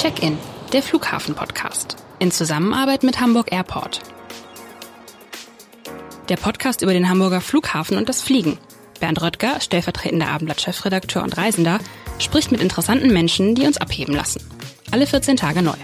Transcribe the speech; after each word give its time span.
Check-in, 0.00 0.38
der 0.72 0.80
Flughafen-Podcast. 0.80 1.96
In 2.20 2.30
Zusammenarbeit 2.30 3.02
mit 3.02 3.18
Hamburg 3.18 3.50
Airport. 3.50 4.00
Der 6.28 6.36
Podcast 6.36 6.82
über 6.82 6.92
den 6.92 7.08
Hamburger 7.08 7.40
Flughafen 7.40 7.96
und 7.96 8.08
das 8.08 8.22
Fliegen. 8.22 8.58
Bernd 9.00 9.20
Röttger, 9.20 9.60
stellvertretender 9.60 10.28
Abendblatt-Chefredakteur 10.28 11.24
und 11.24 11.36
Reisender, 11.36 11.80
spricht 12.20 12.52
mit 12.52 12.60
interessanten 12.60 13.12
Menschen, 13.12 13.56
die 13.56 13.66
uns 13.66 13.76
abheben 13.76 14.14
lassen. 14.14 14.40
Alle 14.92 15.04
14 15.04 15.36
Tage 15.36 15.62
neu. 15.62 15.74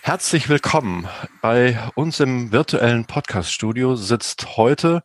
Herzlich 0.00 0.48
willkommen. 0.48 1.06
Bei 1.42 1.78
uns 1.96 2.18
im 2.18 2.50
virtuellen 2.50 3.04
Podcast-Studio 3.04 3.94
sitzt 3.94 4.56
heute 4.56 5.02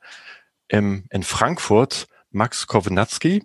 im, 0.69 1.07
in 1.10 1.23
Frankfurt 1.23 2.07
Max 2.32 2.68
Kovnatski. 2.68 3.43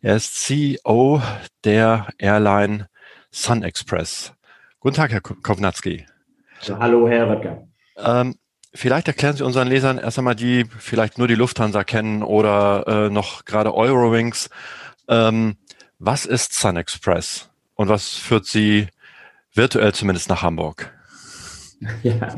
Er 0.00 0.16
ist 0.16 0.42
CEO 0.42 1.20
der 1.64 2.08
Airline 2.16 2.88
Sun 3.36 3.62
Express. 3.62 4.32
Guten 4.80 4.96
Tag, 4.96 5.12
Herr 5.12 5.20
Kovnatski. 5.20 6.06
hallo, 6.80 7.06
Herr 7.06 7.28
Röttger. 7.28 7.68
Ähm, 7.98 8.36
vielleicht 8.72 9.08
erklären 9.08 9.36
Sie 9.36 9.44
unseren 9.44 9.68
Lesern 9.68 9.98
erst 9.98 10.18
einmal, 10.18 10.34
die 10.34 10.64
vielleicht 10.78 11.18
nur 11.18 11.28
die 11.28 11.34
Lufthansa 11.34 11.84
kennen 11.84 12.22
oder 12.22 12.84
äh, 12.86 13.10
noch 13.10 13.44
gerade 13.44 13.74
Eurowings. 13.74 14.48
Ähm, 15.08 15.56
was 15.98 16.24
ist 16.24 16.54
Sun 16.54 16.76
Express 16.76 17.50
und 17.74 17.90
was 17.90 18.14
führt 18.14 18.46
Sie 18.46 18.88
virtuell 19.52 19.92
zumindest 19.92 20.30
nach 20.30 20.42
Hamburg? 20.42 20.92
Ja, 22.02 22.34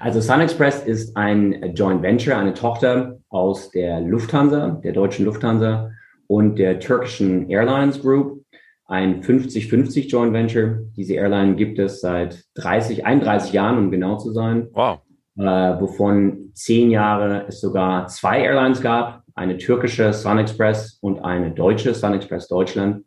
also 0.00 0.20
Sun 0.20 0.40
Express 0.40 0.80
ist 0.80 1.16
ein 1.16 1.72
Joint 1.76 2.02
Venture, 2.02 2.36
eine 2.36 2.52
Tochter 2.52 3.20
aus 3.28 3.70
der 3.70 4.00
Lufthansa, 4.00 4.80
der 4.82 4.92
deutschen 4.92 5.24
Lufthansa 5.24 5.92
und 6.26 6.56
der 6.56 6.80
türkischen 6.80 7.48
Airlines 7.48 8.02
Group 8.02 8.44
ein 8.86 9.22
50-50 9.22 10.08
Joint 10.08 10.32
Venture. 10.32 10.84
Diese 10.96 11.14
Airline 11.14 11.56
gibt 11.56 11.78
es 11.78 12.00
seit 12.00 12.44
30, 12.54 13.04
31 13.04 13.52
Jahren, 13.52 13.78
um 13.78 13.90
genau 13.90 14.16
zu 14.16 14.32
sein. 14.32 14.68
Wow. 14.72 15.00
Äh, 15.38 15.42
wovon 15.42 16.50
zehn 16.54 16.90
Jahre 16.90 17.46
es 17.48 17.60
sogar 17.60 18.06
zwei 18.06 18.40
Airlines 18.40 18.80
gab, 18.80 19.22
eine 19.34 19.58
türkische 19.58 20.12
Sun 20.12 20.38
Express 20.38 20.98
und 21.02 21.18
eine 21.20 21.50
deutsche 21.50 21.92
Sun 21.94 22.14
Express 22.14 22.48
Deutschland. 22.48 23.04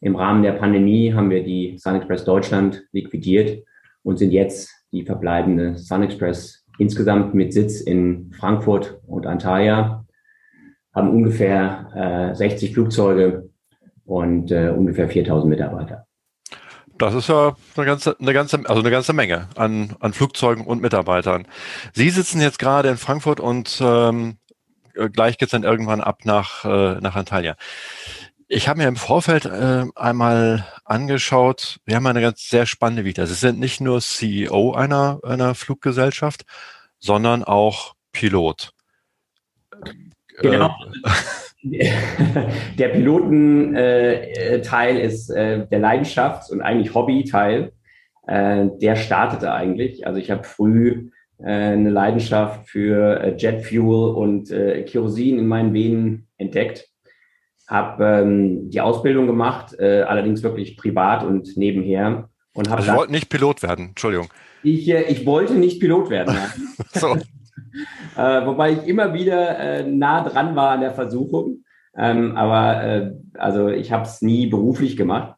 Im 0.00 0.16
Rahmen 0.16 0.42
der 0.42 0.52
Pandemie 0.52 1.14
haben 1.14 1.30
wir 1.30 1.42
die 1.42 1.78
Sun 1.78 1.94
Express 1.94 2.24
Deutschland 2.24 2.84
liquidiert 2.92 3.64
und 4.02 4.18
sind 4.18 4.32
jetzt 4.32 4.70
die 4.92 5.04
verbleibende 5.04 5.78
Sun 5.78 6.02
Express 6.02 6.66
insgesamt 6.78 7.34
mit 7.34 7.54
Sitz 7.54 7.80
in 7.80 8.30
Frankfurt 8.32 9.00
und 9.06 9.26
Antalya, 9.26 10.04
haben 10.94 11.10
ungefähr 11.10 12.30
äh, 12.32 12.34
60 12.34 12.74
Flugzeuge 12.74 13.43
und 14.04 14.50
äh, 14.50 14.68
ungefähr 14.68 15.08
4000 15.08 15.48
Mitarbeiter. 15.48 16.06
Das 16.96 17.14
ist 17.14 17.28
ja 17.28 17.56
eine 17.76 17.86
ganze, 17.86 18.16
eine 18.20 18.32
ganze, 18.32 18.58
also 18.68 18.80
eine 18.80 18.90
ganze 18.90 19.12
Menge 19.12 19.48
an, 19.56 19.96
an 19.98 20.12
Flugzeugen 20.12 20.64
und 20.64 20.80
Mitarbeitern. 20.80 21.46
Sie 21.92 22.10
sitzen 22.10 22.40
jetzt 22.40 22.58
gerade 22.58 22.88
in 22.88 22.96
Frankfurt 22.96 23.40
und 23.40 23.80
ähm, 23.82 24.36
gleich 25.12 25.38
geht's 25.38 25.50
dann 25.50 25.64
irgendwann 25.64 26.00
ab 26.00 26.20
nach, 26.24 26.64
äh, 26.64 27.00
nach 27.00 27.16
Antalya. 27.16 27.56
Ich 28.46 28.68
habe 28.68 28.78
mir 28.78 28.88
im 28.88 28.96
Vorfeld 28.96 29.46
äh, 29.46 29.86
einmal 29.96 30.66
angeschaut, 30.84 31.80
wir 31.84 31.96
haben 31.96 32.06
eine 32.06 32.20
ganz 32.20 32.48
sehr 32.48 32.66
spannende 32.66 33.04
Vita. 33.04 33.26
Sie 33.26 33.34
sind 33.34 33.58
nicht 33.58 33.80
nur 33.80 34.00
CEO 34.00 34.74
einer, 34.74 35.18
einer 35.24 35.54
Fluggesellschaft, 35.54 36.44
sondern 37.00 37.42
auch 37.42 37.94
Pilot. 38.12 38.72
Genau. 40.40 40.68
Äh, 40.68 41.10
der 42.78 42.88
Pilotenteil 42.88 44.98
ist 44.98 45.30
äh, 45.30 45.66
der 45.66 45.80
Leidenschafts- 45.80 46.50
und 46.50 46.60
eigentlich 46.60 46.94
Hobbyteil. 46.94 47.72
Äh, 48.26 48.68
der 48.80 48.96
startete 48.96 49.52
eigentlich. 49.52 50.06
Also 50.06 50.18
ich 50.18 50.30
habe 50.30 50.44
früh 50.44 51.10
äh, 51.38 51.44
eine 51.44 51.90
Leidenschaft 51.90 52.68
für 52.68 53.20
äh, 53.20 53.34
Jetfuel 53.36 54.14
und 54.14 54.48
Kerosin 54.86 55.38
in 55.38 55.46
meinen 55.46 55.74
Venen 55.74 56.28
entdeckt. 56.38 56.88
Habe 57.66 58.04
ähm, 58.04 58.70
die 58.70 58.80
Ausbildung 58.80 59.26
gemacht, 59.26 59.78
allerdings 59.80 60.42
wirklich 60.42 60.76
privat 60.76 61.24
und 61.24 61.56
nebenher. 61.56 62.28
Und 62.52 62.70
also 62.70 62.90
ich 62.90 62.96
wollte 62.96 63.12
nicht 63.12 63.30
Pilot 63.30 63.62
werden, 63.62 63.88
Entschuldigung. 63.88 64.28
Ich, 64.62 64.88
ich 64.88 65.24
wollte 65.24 65.54
nicht 65.54 65.80
Pilot 65.80 66.10
werden. 66.10 66.36
so. 66.92 67.16
äh, 68.16 68.46
wobei 68.46 68.72
ich 68.72 68.86
immer 68.86 69.12
wieder 69.14 69.58
äh, 69.58 69.82
nah 69.82 70.22
dran 70.22 70.54
war 70.54 70.72
an 70.72 70.80
der 70.80 70.92
Versuchung. 70.92 71.63
Ähm, 71.96 72.36
aber 72.36 72.82
äh, 72.84 73.12
also 73.34 73.68
ich 73.68 73.92
habe 73.92 74.04
es 74.04 74.22
nie 74.22 74.46
beruflich 74.46 74.96
gemacht. 74.96 75.36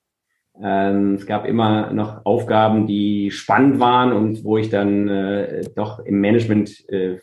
Ähm, 0.62 1.14
es 1.14 1.26
gab 1.26 1.46
immer 1.46 1.92
noch 1.92 2.24
Aufgaben, 2.24 2.86
die 2.86 3.30
spannend 3.30 3.78
waren 3.78 4.12
und 4.12 4.44
wo 4.44 4.56
ich 4.56 4.70
dann 4.70 5.08
äh, 5.08 5.64
doch 5.74 5.98
im 6.00 6.20
Management 6.20 6.88
äh, 6.88 7.18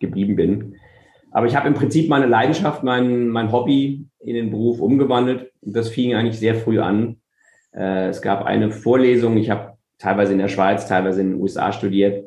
geblieben 0.00 0.36
bin. 0.36 0.76
Aber 1.30 1.46
ich 1.46 1.56
habe 1.56 1.66
im 1.66 1.74
Prinzip 1.74 2.08
meine 2.08 2.26
Leidenschaft, 2.26 2.82
mein, 2.82 3.28
mein 3.28 3.50
Hobby 3.50 4.06
in 4.20 4.34
den 4.34 4.50
Beruf 4.50 4.80
umgewandelt. 4.80 5.50
Das 5.62 5.88
fing 5.88 6.14
eigentlich 6.14 6.38
sehr 6.38 6.54
früh 6.54 6.78
an. 6.78 7.16
Äh, 7.72 8.08
es 8.08 8.22
gab 8.22 8.44
eine 8.44 8.70
Vorlesung, 8.70 9.36
ich 9.36 9.50
habe 9.50 9.74
teilweise 9.98 10.32
in 10.32 10.38
der 10.38 10.48
Schweiz, 10.48 10.86
teilweise 10.86 11.22
in 11.22 11.30
den 11.30 11.40
USA 11.40 11.72
studiert. 11.72 12.26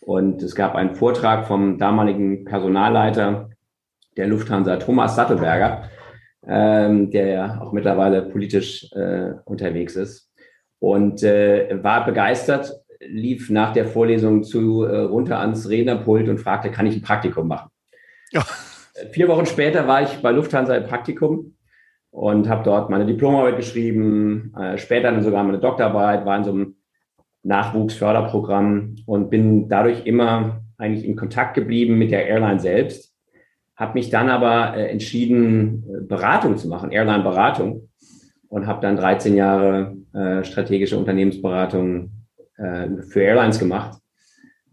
Und 0.00 0.42
es 0.42 0.54
gab 0.54 0.74
einen 0.74 0.94
Vortrag 0.94 1.46
vom 1.46 1.78
damaligen 1.78 2.44
Personalleiter 2.44 3.50
der 4.16 4.26
Lufthansa, 4.26 4.76
Thomas 4.76 5.14
Sattelberger, 5.14 5.84
ähm, 6.48 7.10
der 7.10 7.26
ja 7.26 7.60
auch 7.60 7.72
mittlerweile 7.72 8.22
politisch 8.22 8.90
äh, 8.92 9.32
unterwegs 9.44 9.96
ist. 9.96 10.32
Und 10.80 11.22
äh, 11.22 11.82
war 11.82 12.06
begeistert, 12.06 12.72
lief 13.00 13.50
nach 13.50 13.72
der 13.72 13.86
Vorlesung 13.86 14.42
zu 14.42 14.84
äh, 14.84 14.98
runter 15.00 15.38
ans 15.40 15.68
Rednerpult 15.68 16.28
und 16.28 16.38
fragte, 16.38 16.70
kann 16.70 16.86
ich 16.86 16.96
ein 16.96 17.02
Praktikum 17.02 17.48
machen? 17.48 17.70
Ja. 18.32 18.44
Äh, 18.94 19.06
vier 19.08 19.28
Wochen 19.28 19.46
später 19.46 19.86
war 19.86 20.02
ich 20.02 20.22
bei 20.22 20.30
Lufthansa 20.30 20.74
im 20.74 20.86
Praktikum 20.86 21.56
und 22.10 22.48
habe 22.48 22.64
dort 22.64 22.90
meine 22.90 23.06
Diplomarbeit 23.06 23.56
geschrieben, 23.56 24.54
äh, 24.58 24.78
später 24.78 25.10
dann 25.10 25.22
sogar 25.22 25.44
meine 25.44 25.58
Doktorarbeit, 25.58 26.24
war 26.24 26.38
in 26.38 26.44
so 26.44 26.50
einem 26.50 26.76
Nachwuchsförderprogramm 27.42 28.96
und 29.06 29.30
bin 29.30 29.68
dadurch 29.68 30.06
immer 30.06 30.62
eigentlich 30.78 31.04
in 31.04 31.16
Kontakt 31.16 31.54
geblieben 31.54 31.98
mit 31.98 32.10
der 32.10 32.26
Airline 32.26 32.60
selbst. 32.60 33.14
Habe 33.78 33.94
mich 33.94 34.10
dann 34.10 34.28
aber 34.28 34.76
äh, 34.76 34.90
entschieden, 34.90 35.84
äh, 35.88 36.00
Beratung 36.02 36.58
zu 36.58 36.68
machen, 36.68 36.90
Airline-Beratung 36.90 37.88
und 38.48 38.66
habe 38.66 38.82
dann 38.82 38.96
13 38.96 39.36
Jahre 39.36 39.96
äh, 40.12 40.44
strategische 40.44 40.98
Unternehmensberatung 40.98 42.10
äh, 42.56 42.88
für 43.08 43.22
Airlines 43.22 43.58
gemacht 43.58 43.98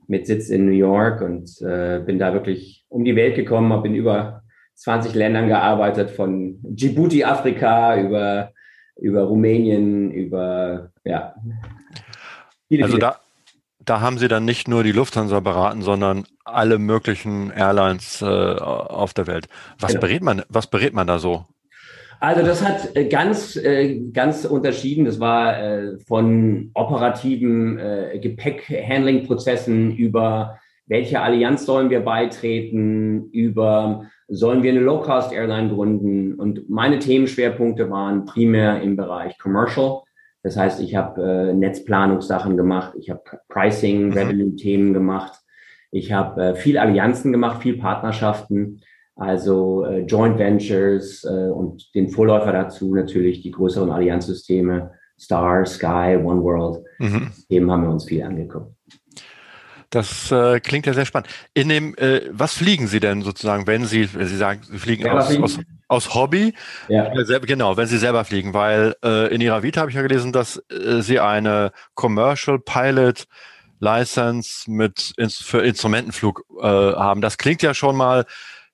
mit 0.07 0.27
Sitz 0.27 0.49
in 0.49 0.65
New 0.65 0.71
York 0.71 1.21
und 1.21 1.49
äh, 1.61 2.01
bin 2.05 2.19
da 2.19 2.33
wirklich 2.33 2.85
um 2.89 3.05
die 3.05 3.15
Welt 3.15 3.35
gekommen, 3.35 3.71
habe 3.71 3.87
in 3.87 3.95
über 3.95 4.41
20 4.75 5.13
Ländern 5.15 5.47
gearbeitet, 5.47 6.11
von 6.11 6.59
Djibouti, 6.63 7.23
Afrika 7.23 7.97
über 7.99 8.51
über 8.97 9.23
Rumänien, 9.23 10.09
über 10.11 10.91
ja, 11.03 11.35
Viele, 12.67 12.83
also 12.83 12.95
viele. 12.95 13.07
da, 13.07 13.19
da 13.85 14.01
haben 14.01 14.17
Sie 14.17 14.27
dann 14.27 14.45
nicht 14.45 14.67
nur 14.67 14.83
die 14.83 14.91
Lufthansa 14.91 15.39
beraten, 15.39 15.81
sondern 15.81 16.25
alle 16.43 16.79
möglichen 16.79 17.51
Airlines 17.51 18.21
äh, 18.21 18.25
auf 18.25 19.13
der 19.13 19.27
Welt. 19.27 19.47
Was 19.79 19.91
genau. 19.91 20.01
berät 20.01 20.23
man, 20.23 20.41
was 20.49 20.67
berät 20.67 20.93
man 20.93 21.07
da 21.07 21.19
so? 21.19 21.45
Also 22.19 22.45
das 22.45 22.65
hat 22.65 22.95
äh, 22.95 23.07
ganz, 23.07 23.55
äh, 23.55 23.99
ganz 24.11 24.45
unterschieden. 24.45 25.05
Das 25.05 25.19
war 25.19 25.59
äh, 25.59 25.99
von 25.99 26.71
operativen 26.73 27.77
Gepäckhandling-Prozessen 28.21 29.95
über 29.95 30.57
welche 30.87 31.19
Allianz 31.19 31.65
sollen 31.65 31.89
wir 31.89 32.01
beitreten, 32.01 33.29
über 33.31 34.05
sollen 34.27 34.63
wir 34.63 34.71
eine 34.71 34.81
Low-Cost-Airline 34.81 35.69
gründen. 35.69 36.35
Und 36.35 36.69
meine 36.69 36.99
Themenschwerpunkte 36.99 37.89
waren 37.89 38.25
primär 38.25 38.81
im 38.81 38.95
Bereich 38.95 39.37
Commercial 39.37 40.01
das 40.45 40.57
heißt, 40.57 40.79
ich 40.79 40.93
habe 40.95 41.23
äh, 41.23 41.53
Netzplanungssachen 41.53 42.55
gemacht, 42.55 42.93
ich 42.99 43.09
habe 43.09 43.23
Pricing, 43.49 44.09
mhm. 44.09 44.13
Revenue-Themen 44.13 44.93
gemacht, 44.93 45.33
ich 45.89 46.13
habe 46.13 46.39
äh, 46.39 46.55
viel 46.55 46.77
Allianzen 46.77 47.31
gemacht, 47.31 47.63
viel 47.63 47.79
Partnerschaften, 47.79 48.81
also 49.15 49.85
äh, 49.85 50.01
Joint 50.01 50.37
Ventures 50.37 51.23
äh, 51.23 51.49
und 51.49 51.95
den 51.95 52.09
Vorläufer 52.09 52.51
dazu 52.51 52.93
natürlich 52.93 53.41
die 53.41 53.49
größeren 53.49 53.89
Allianzsysteme, 53.89 54.91
Star, 55.19 55.65
Sky, 55.65 56.19
One 56.23 56.43
World. 56.43 56.85
Mhm. 56.99 57.31
Dem 57.49 57.71
haben 57.71 57.81
wir 57.81 57.89
uns 57.89 58.05
viel 58.05 58.21
angeguckt. 58.21 58.71
Das 59.89 60.31
äh, 60.31 60.59
klingt 60.59 60.85
ja 60.85 60.93
sehr 60.93 61.05
spannend. 61.05 61.29
In 61.55 61.69
dem, 61.69 61.95
äh, 61.95 62.21
was 62.29 62.53
fliegen 62.53 62.85
Sie 62.85 62.99
denn 62.99 63.23
sozusagen, 63.23 63.65
wenn 63.65 63.85
Sie, 63.85 64.03
Sie 64.03 64.37
sagen, 64.37 64.61
Sie 64.61 64.77
fliegen 64.77 65.09
aus, 65.09 65.27
fliegen? 65.27 65.43
aus, 65.43 65.59
aus 65.87 66.13
Hobby? 66.15 66.53
Ja. 66.87 67.11
Genau, 67.39 67.77
wenn 67.77 67.87
Sie 67.87 67.97
selber 67.97 68.25
fliegen, 68.25 68.53
weil 68.53 68.95
äh, 69.03 69.33
in 69.33 69.41
Ihrer 69.41 69.63
Vita 69.63 69.81
habe 69.81 69.91
ich 69.91 69.95
ja 69.95 70.01
gelesen, 70.01 70.31
dass 70.31 70.57
äh, 70.69 71.01
Sie 71.01 71.19
eine 71.19 71.71
Commercial 71.93 72.59
Pilot 72.59 73.25
License 73.79 74.69
mit 74.69 75.13
ins, 75.17 75.37
für 75.37 75.59
Instrumentenflug 75.59 76.43
äh, 76.59 76.63
haben. 76.63 77.21
Das 77.21 77.37
klingt 77.37 77.61
ja 77.61 77.73
schon 77.73 77.95
mal 77.95 78.25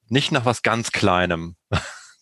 nicht 0.10 0.32
nach 0.32 0.46
was 0.46 0.62
ganz 0.62 0.92
Kleinem. 0.92 1.56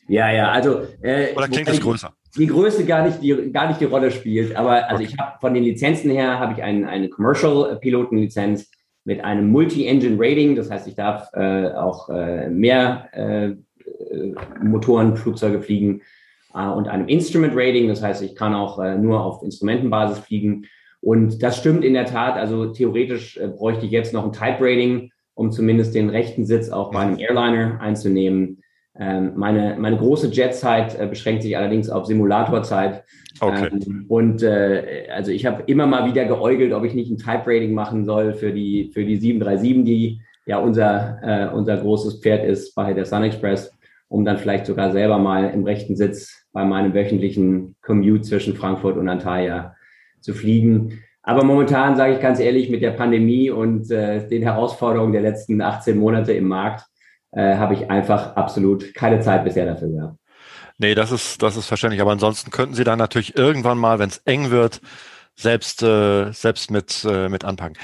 Ja, 0.07 0.31
ja, 0.31 0.51
also 0.51 0.87
äh, 1.03 1.35
oder 1.35 1.47
klingt 1.47 1.69
es 1.69 1.79
größer? 1.79 2.13
die 2.37 2.47
Größe 2.47 2.85
gar 2.85 3.05
nicht 3.05 3.21
die, 3.21 3.51
gar 3.51 3.67
nicht 3.67 3.81
die 3.81 3.85
Rolle 3.85 4.11
spielt. 4.11 4.55
Aber 4.55 4.89
also 4.89 5.03
ich 5.03 5.17
habe 5.17 5.39
von 5.39 5.53
den 5.53 5.63
Lizenzen 5.63 6.11
her 6.11 6.39
habe 6.39 6.53
ich 6.53 6.63
ein, 6.63 6.85
eine 6.85 7.09
Commercial-Pilotenlizenz 7.09 8.69
mit 9.05 9.23
einem 9.23 9.49
Multi-Engine-Rating. 9.49 10.55
Das 10.55 10.69
heißt, 10.69 10.87
ich 10.87 10.95
darf 10.95 11.29
äh, 11.33 11.71
auch 11.71 12.09
äh, 12.09 12.49
mehr 12.49 13.09
äh, 13.13 13.55
Motoren, 14.61 15.15
Flugzeuge 15.15 15.61
fliegen 15.61 16.01
äh, 16.53 16.67
und 16.67 16.87
einem 16.87 17.07
Instrument-Rating. 17.07 17.87
Das 17.87 18.01
heißt, 18.01 18.21
ich 18.21 18.35
kann 18.35 18.53
auch 18.53 18.79
äh, 18.79 18.97
nur 18.97 19.23
auf 19.23 19.43
Instrumentenbasis 19.43 20.19
fliegen. 20.19 20.65
Und 21.01 21.41
das 21.41 21.57
stimmt 21.57 21.83
in 21.83 21.93
der 21.93 22.05
Tat. 22.05 22.35
Also 22.35 22.67
theoretisch 22.67 23.37
äh, 23.37 23.47
bräuchte 23.47 23.85
ich 23.85 23.91
jetzt 23.91 24.13
noch 24.13 24.25
ein 24.25 24.33
Type-Rating, 24.33 25.11
um 25.33 25.51
zumindest 25.51 25.95
den 25.95 26.09
rechten 26.09 26.45
Sitz 26.45 26.69
auch 26.69 26.91
bei 26.91 26.99
einem 26.99 27.17
Airliner 27.17 27.79
einzunehmen. 27.79 28.61
Ähm, 28.99 29.33
meine, 29.37 29.77
meine 29.79 29.97
große 29.97 30.27
Jetzeit 30.27 30.99
äh, 30.99 31.07
beschränkt 31.07 31.43
sich 31.43 31.55
allerdings 31.55 31.89
auf 31.89 32.05
Simulatorzeit. 32.05 33.05
Okay. 33.39 33.69
Ähm, 33.71 34.05
und 34.09 34.43
äh, 34.43 35.07
also 35.13 35.31
ich 35.31 35.45
habe 35.45 35.63
immer 35.67 35.87
mal 35.87 36.05
wieder 36.05 36.25
geäugelt, 36.25 36.73
ob 36.73 36.83
ich 36.83 36.93
nicht 36.93 37.09
ein 37.09 37.17
Type-Rating 37.17 37.73
machen 37.73 38.03
soll 38.03 38.33
für 38.33 38.51
die, 38.51 38.91
für 38.93 39.05
die 39.05 39.15
737, 39.15 39.85
die 39.85 40.21
ja 40.45 40.57
unser, 40.57 41.19
äh, 41.23 41.55
unser 41.55 41.77
großes 41.77 42.19
Pferd 42.19 42.43
ist 42.43 42.75
bei 42.75 42.93
der 42.93 43.05
Sun 43.05 43.23
Express, 43.23 43.71
um 44.09 44.25
dann 44.25 44.37
vielleicht 44.37 44.65
sogar 44.65 44.91
selber 44.91 45.17
mal 45.19 45.49
im 45.51 45.63
rechten 45.63 45.95
Sitz 45.95 46.45
bei 46.51 46.65
meinem 46.65 46.93
wöchentlichen 46.93 47.75
Commute 47.81 48.21
zwischen 48.21 48.55
Frankfurt 48.55 48.97
und 48.97 49.07
Antalya 49.07 49.75
zu 50.19 50.33
fliegen. 50.33 50.99
Aber 51.21 51.43
momentan 51.43 51.95
sage 51.95 52.15
ich 52.15 52.19
ganz 52.19 52.39
ehrlich, 52.39 52.69
mit 52.69 52.81
der 52.81 52.91
Pandemie 52.91 53.51
und 53.51 53.89
äh, 53.91 54.27
den 54.27 54.41
Herausforderungen 54.41 55.13
der 55.13 55.21
letzten 55.21 55.61
18 55.61 55.97
Monate 55.97 56.33
im 56.33 56.47
Markt 56.47 56.85
äh, 57.31 57.55
habe 57.55 57.75
ich 57.75 57.89
einfach 57.91 58.35
absolut 58.35 58.93
keine 58.95 59.19
Zeit 59.19 59.43
bisher 59.43 59.65
dafür 59.65 59.89
gehabt. 59.89 60.17
Nee, 60.79 60.95
das 60.95 61.11
ist, 61.11 61.43
das 61.43 61.55
ist 61.55 61.67
verständlich. 61.67 62.01
Aber 62.01 62.11
ansonsten 62.11 62.51
könnten 62.51 62.73
Sie 62.73 62.83
dann 62.83 62.97
natürlich 62.97 63.37
irgendwann 63.37 63.77
mal, 63.77 63.99
wenn 63.99 64.09
es 64.09 64.19
eng 64.25 64.49
wird, 64.49 64.81
selbst, 65.35 65.83
äh, 65.83 66.31
selbst 66.31 66.71
mit, 66.71 67.05
äh, 67.07 67.29
mit 67.29 67.45
anpacken. 67.45 67.77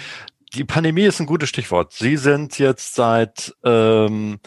Die 0.55 0.63
Pandemie 0.63 1.03
ist 1.03 1.19
ein 1.19 1.25
gutes 1.25 1.49
Stichwort. 1.49 1.91
Sie 1.91 2.15
sind 2.15 2.57
jetzt 2.57 2.95
seit 2.95 3.53
ähm, 3.65 4.39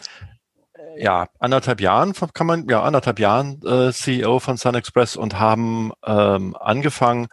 ja, 0.99 1.27
anderthalb 1.39 1.79
Jahren, 1.79 2.13
kann 2.33 2.47
man, 2.47 2.67
ja, 2.67 2.83
anderthalb 2.83 3.19
Jahren 3.19 3.61
äh, 3.65 3.91
CEO 3.91 4.39
von 4.39 4.57
Sun 4.57 4.75
Express 4.75 5.15
und 5.15 5.39
haben 5.39 5.91
ähm, 6.05 6.55
angefangen, 6.59 7.27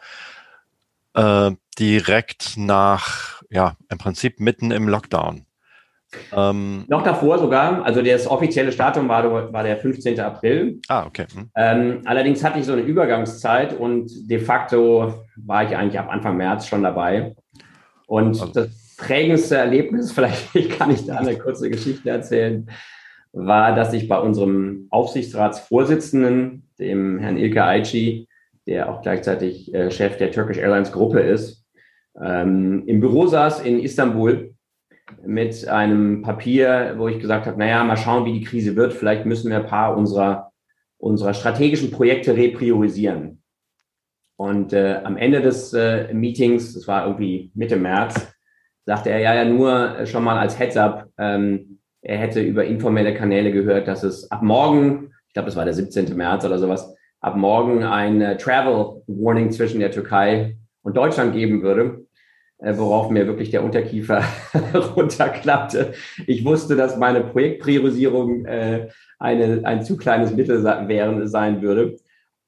äh, 1.15 1.51
direkt 1.79 2.57
nach, 2.57 3.43
ja, 3.51 3.77
im 3.91 3.99
Prinzip 3.99 4.39
mitten 4.39 4.71
im 4.71 4.89
Lockdown. 4.89 5.47
Ähm, 6.33 6.85
Noch 6.87 7.03
davor 7.03 7.39
sogar, 7.39 7.85
also 7.85 8.01
das 8.01 8.29
offizielle 8.29 8.71
Datum 8.71 9.09
war, 9.09 9.53
war 9.53 9.63
der 9.65 9.77
15. 9.77 10.19
April. 10.21 10.81
Ah, 10.87 11.05
okay. 11.05 11.27
Hm. 11.35 11.51
Ähm, 11.57 12.03
allerdings 12.05 12.45
hatte 12.45 12.61
ich 12.61 12.65
so 12.65 12.73
eine 12.73 12.83
Übergangszeit 12.83 13.75
und 13.75 14.09
de 14.31 14.39
facto 14.39 15.25
war 15.37 15.65
ich 15.65 15.77
eigentlich 15.77 15.99
ab 15.99 16.09
Anfang 16.09 16.37
März 16.37 16.69
schon 16.69 16.85
dabei. 16.85 17.35
Und 18.07 18.41
also. 18.41 18.47
das 18.47 18.97
prägendste 18.97 19.57
Erlebnis, 19.57 20.13
vielleicht 20.15 20.79
kann 20.79 20.93
ich 20.93 21.05
da 21.05 21.17
eine 21.17 21.37
kurze 21.37 21.69
Geschichte 21.69 22.09
erzählen, 22.09 22.71
war, 23.37 23.75
dass 23.75 23.93
ich 23.93 24.09
bei 24.09 24.19
unserem 24.19 24.87
Aufsichtsratsvorsitzenden, 24.91 26.71
dem 26.79 27.19
Herrn 27.19 27.37
Ilke 27.37 27.63
Aici, 27.65 28.29
der 28.67 28.91
auch 28.91 29.03
gleichzeitig 29.03 29.73
äh, 29.75 29.91
Chef 29.91 30.17
der 30.17 30.31
Turkish 30.33 30.59
Airlines 30.59 30.91
Gruppe 30.91 31.21
ist, 31.21 31.65
ähm, 32.21 32.85
im 32.87 33.01
Büro 33.01 33.27
saß 33.27 33.61
in 33.61 33.79
Istanbul 33.79 34.55
mit 35.25 35.69
einem 35.69 36.23
Papier, 36.23 36.95
wo 36.97 37.09
ich 37.09 37.21
gesagt 37.21 37.47
habe, 37.47 37.59
naja, 37.59 37.85
mal 37.85 37.97
schauen, 37.97 38.25
wie 38.25 38.39
die 38.39 38.45
Krise 38.45 38.75
wird. 38.75 38.95
Vielleicht 38.95 39.27
müssen 39.27 39.51
wir 39.51 39.59
ein 39.59 39.67
paar 39.67 39.97
unserer, 39.97 40.51
unserer 40.97 41.35
strategischen 41.35 41.91
Projekte 41.91 42.37
repriorisieren. 42.37 43.43
Und 44.37 44.73
äh, 44.73 45.01
am 45.05 45.17
Ende 45.17 45.43
des 45.43 45.75
äh, 45.75 46.13
Meetings, 46.13 46.75
das 46.75 46.89
war 46.89 47.07
irgendwie 47.07 47.51
Mitte 47.55 47.77
März, 47.77 48.33
sagte 48.87 49.11
er 49.11 49.19
ja, 49.19 49.35
ja 49.35 49.45
nur 49.45 50.07
schon 50.07 50.25
mal 50.25 50.39
als 50.39 50.59
Heads-up, 50.59 51.09
ähm, 51.19 51.79
er 52.07 52.19
hätte 52.19 52.41
über 52.41 52.65
informelle 52.65 53.15
Kanäle 53.15 53.51
gehört, 53.51 53.89
dass 53.89 54.05
es 54.05 54.31
ab 54.31 54.43
morgen, 54.43 55.11
ich 55.27 55.35
glaube, 55.35 55.49
es 55.49 55.57
war 55.57 55.65
der 55.65 55.75
17. 55.75 56.17
März 56.17 56.45
oder 56.45 56.59
sowas, 56.59 56.95
ab 57.21 57.37
morgen 57.37 57.83
ein 57.83 58.21
äh, 58.21 58.37
Travel 58.37 59.03
Warning 59.09 59.51
zwischen 59.51 59.81
der 59.81 59.91
Türkei 59.91 60.57
und 60.83 60.97
Deutschland 60.97 61.33
geben 61.33 61.63
würde, 61.63 62.07
äh, 62.59 62.75
worauf 62.77 63.11
mir 63.11 63.27
wirklich 63.27 63.51
der 63.51 63.65
Unterkiefer 63.65 64.23
runterklappte. 64.97 65.95
Ich 66.29 66.45
wusste, 66.45 66.77
dass 66.77 66.97
meine 66.97 67.23
Projektpriorisierung 67.23 68.45
äh, 68.45 68.89
eine, 69.19 69.63
ein 69.65 69.83
zu 69.83 69.97
kleines 69.97 70.33
Mittel 70.33 70.63
wären, 70.63 71.27
sein 71.27 71.61
würde. 71.61 71.97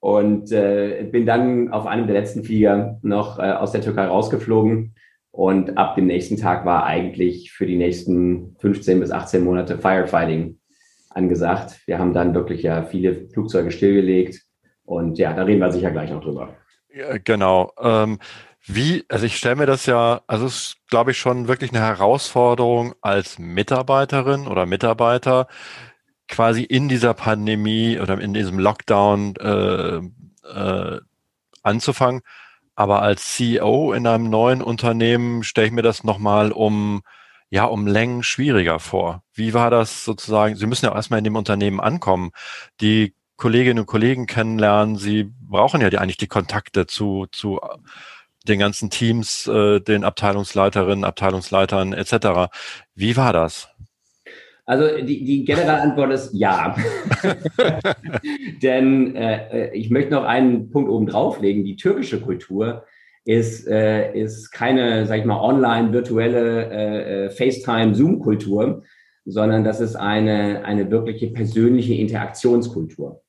Und 0.00 0.52
äh, 0.52 1.02
bin 1.10 1.26
dann 1.26 1.72
auf 1.72 1.86
einem 1.86 2.06
der 2.06 2.14
letzten 2.14 2.44
Flieger 2.44 3.00
noch 3.02 3.40
aus 3.40 3.72
der 3.72 3.80
Türkei 3.80 4.04
rausgeflogen. 4.04 4.94
Und 5.38 5.78
ab 5.78 5.94
dem 5.94 6.06
nächsten 6.06 6.36
Tag 6.36 6.64
war 6.64 6.84
eigentlich 6.84 7.52
für 7.52 7.64
die 7.64 7.76
nächsten 7.76 8.56
15 8.58 8.98
bis 8.98 9.12
18 9.12 9.44
Monate 9.44 9.78
Firefighting 9.78 10.58
angesagt. 11.10 11.78
Wir 11.86 12.00
haben 12.00 12.12
dann 12.12 12.34
wirklich 12.34 12.62
ja 12.62 12.82
viele 12.82 13.28
Flugzeuge 13.28 13.70
stillgelegt, 13.70 14.48
und 14.88 15.18
ja, 15.18 15.34
da 15.34 15.42
reden 15.42 15.60
wir 15.60 15.70
sicher 15.70 15.90
gleich 15.90 16.10
noch 16.10 16.22
drüber. 16.22 16.56
Ja, 16.88 17.18
genau. 17.18 17.72
Ähm, 17.78 18.18
wie, 18.64 19.04
also 19.10 19.26
ich 19.26 19.36
stelle 19.36 19.56
mir 19.56 19.66
das 19.66 19.84
ja, 19.84 20.22
also 20.26 20.46
es 20.46 20.56
ist, 20.56 20.76
glaube 20.88 21.10
ich, 21.10 21.18
schon 21.18 21.46
wirklich 21.46 21.72
eine 21.72 21.84
Herausforderung 21.84 22.94
als 23.02 23.38
Mitarbeiterin 23.38 24.46
oder 24.46 24.64
Mitarbeiter, 24.64 25.46
quasi 26.26 26.62
in 26.62 26.88
dieser 26.88 27.12
Pandemie 27.12 28.00
oder 28.00 28.18
in 28.18 28.32
diesem 28.32 28.58
Lockdown 28.58 29.36
äh, 29.36 29.98
äh, 29.98 31.00
anzufangen. 31.62 32.22
Aber 32.78 33.02
als 33.02 33.34
CEO 33.34 33.92
in 33.92 34.06
einem 34.06 34.30
neuen 34.30 34.62
Unternehmen 34.62 35.42
stelle 35.42 35.66
ich 35.66 35.72
mir 35.72 35.82
das 35.82 36.04
nochmal 36.04 36.52
um, 36.52 37.02
ja, 37.50 37.64
um 37.64 37.88
Längen 37.88 38.22
schwieriger 38.22 38.78
vor. 38.78 39.24
Wie 39.34 39.52
war 39.52 39.68
das 39.68 40.04
sozusagen? 40.04 40.54
Sie 40.54 40.66
müssen 40.66 40.86
ja 40.86 40.94
erstmal 40.94 41.18
in 41.18 41.24
dem 41.24 41.34
Unternehmen 41.34 41.80
ankommen. 41.80 42.30
Die 42.80 43.16
Kolleginnen 43.36 43.80
und 43.80 43.86
Kollegen 43.86 44.26
kennenlernen. 44.26 44.94
Sie 44.94 45.24
brauchen 45.24 45.80
ja 45.80 45.90
die, 45.90 45.98
eigentlich 45.98 46.18
die 46.18 46.28
Kontakte 46.28 46.86
zu, 46.86 47.26
zu 47.32 47.58
den 48.46 48.60
ganzen 48.60 48.90
Teams, 48.90 49.48
äh, 49.48 49.80
den 49.80 50.04
Abteilungsleiterinnen, 50.04 51.02
Abteilungsleitern 51.02 51.92
etc. 51.92 52.48
Wie 52.94 53.16
war 53.16 53.32
das? 53.32 53.70
Also 54.68 54.84
die, 55.02 55.24
die 55.24 55.46
generelle 55.46 55.80
Antwort 55.80 56.12
ist 56.12 56.34
ja. 56.34 56.76
Denn 58.62 59.16
äh, 59.16 59.74
ich 59.74 59.88
möchte 59.88 60.12
noch 60.12 60.24
einen 60.24 60.68
Punkt 60.70 60.90
oben 60.90 61.06
drauflegen. 61.06 61.64
Die 61.64 61.76
türkische 61.76 62.20
Kultur 62.20 62.84
ist, 63.24 63.66
äh, 63.66 64.12
ist 64.12 64.50
keine, 64.50 65.06
sag 65.06 65.20
ich 65.20 65.24
mal, 65.24 65.40
online 65.40 65.94
virtuelle 65.94 66.70
äh, 66.70 67.24
äh 67.24 67.30
FaceTime, 67.30 67.94
Zoom-Kultur, 67.94 68.82
sondern 69.24 69.64
das 69.64 69.80
ist 69.80 69.96
eine, 69.96 70.66
eine 70.66 70.90
wirkliche 70.90 71.28
persönliche 71.28 71.94
Interaktionskultur. 71.94 73.22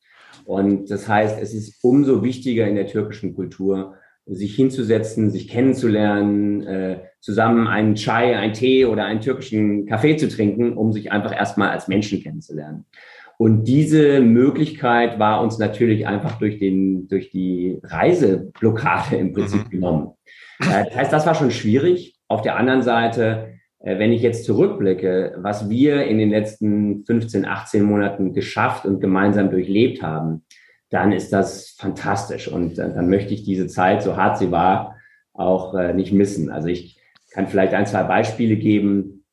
Und 0.44 0.92
das 0.92 1.08
heißt, 1.08 1.42
es 1.42 1.54
ist 1.54 1.82
umso 1.82 2.22
wichtiger 2.22 2.68
in 2.68 2.76
der 2.76 2.88
türkischen 2.88 3.34
Kultur, 3.34 3.96
sich 4.26 4.56
hinzusetzen, 4.56 5.32
sich 5.32 5.48
kennenzulernen, 5.48 6.62
äh, 6.64 7.00
zusammen 7.20 7.68
einen 7.68 7.96
Chai, 7.96 8.38
einen 8.38 8.54
Tee 8.54 8.86
oder 8.86 9.06
einen 9.06 9.22
türkischen 9.22 9.86
Kaffee 9.86 10.18
zu 10.18 10.28
trinken, 10.28 10.78
um 10.78 10.94
sich 10.94 11.12
einfach 11.12 11.36
erstmal 11.36 11.70
als 11.70 11.88
Menschen 11.88 12.22
kennenzulernen. 12.22 12.86
Und 13.38 13.66
diese 13.66 14.20
Möglichkeit 14.20 15.18
war 15.18 15.42
uns 15.42 15.58
natürlich 15.58 16.06
einfach 16.08 16.38
durch, 16.40 16.60
den, 16.60 17.08
durch 17.08 17.32
die 17.32 17.80
Reiseblockade 17.84 19.16
im 19.16 19.34
Prinzip 19.34 19.66
mhm. 19.66 19.70
genommen. 19.70 20.12
Äh, 20.60 20.86
das 20.86 20.96
heißt, 20.96 21.14
das 21.14 21.26
war 21.26 21.36
schon 21.36 21.52
schwierig. 21.52 22.16
Auf 22.28 22.42
der 22.42 22.58
anderen 22.58 22.84
Seite 22.84 23.60
äh, 23.80 23.98
wenn 23.98 24.12
ich 24.12 24.22
jetzt 24.22 24.46
zurückblicke, 24.46 25.36
was 25.38 25.70
wir 25.70 26.06
in 26.06 26.18
den 26.18 26.30
letzten 26.30 27.06
15, 27.06 27.46
18 27.46 27.84
Monaten 27.84 28.34
geschafft 28.34 28.86
und 28.86 29.00
gemeinsam 29.00 29.50
durchlebt 29.50 30.02
haben, 30.02 30.44
dann 30.90 31.12
ist 31.12 31.32
das 31.32 31.76
fantastisch. 31.78 32.48
Und 32.48 32.80
äh, 32.80 32.94
dann 32.94 33.10
möchte 33.10 33.34
ich 33.34 33.44
diese 33.44 33.68
Zeit, 33.68 34.04
so 34.04 34.18
hart 34.18 34.38
sie 34.38 34.52
war, 34.52 34.96
auch 35.34 35.74
äh, 35.74 35.94
nicht 35.94 36.12
missen. 36.12 36.50
Also 36.50 36.68
ich 36.68 37.00
kann 37.32 37.48
vielleicht 37.48 37.74
ein, 37.74 37.86
zwei 37.86 38.04
Beispiele 38.04 38.56
geben. 38.56 39.26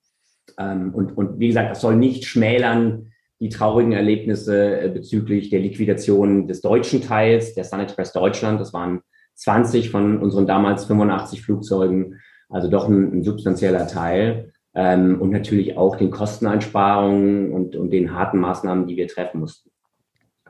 Ähm, 0.59 0.95
und, 0.95 1.17
und 1.17 1.39
wie 1.39 1.49
gesagt, 1.49 1.71
das 1.71 1.81
soll 1.81 1.97
nicht 1.97 2.25
schmälern 2.25 3.13
die 3.39 3.51
traurigen 3.51 3.93
Erlebnisse 3.93 4.91
bezüglich 4.95 5.51
der 5.51 5.61
Liquidation 5.61 6.49
des 6.49 6.63
deutschen 6.63 7.03
Teils, 7.03 7.53
der 7.53 7.65
Sun 7.65 7.81
Express 7.81 8.13
Deutschland. 8.13 8.59
Das 8.61 8.73
waren 8.73 9.03
20 9.35 9.91
von 9.91 10.23
unseren 10.23 10.47
damals 10.47 10.87
85 10.87 11.43
Flugzeugen 11.43 12.19
also 12.49 12.69
doch 12.69 12.89
ein, 12.89 13.19
ein 13.19 13.25
substanzieller 13.25 13.87
Teil. 13.87 14.53
Ähm, 14.75 15.21
und 15.21 15.31
natürlich 15.31 15.77
auch 15.77 15.97
den 15.97 16.11
Kosteneinsparungen 16.11 17.53
und, 17.53 17.77
und 17.77 17.91
den 17.91 18.13
harten 18.13 18.39
Maßnahmen, 18.39 18.87
die 18.87 18.97
wir 18.97 19.09
treffen 19.09 19.41
mussten. 19.41 19.71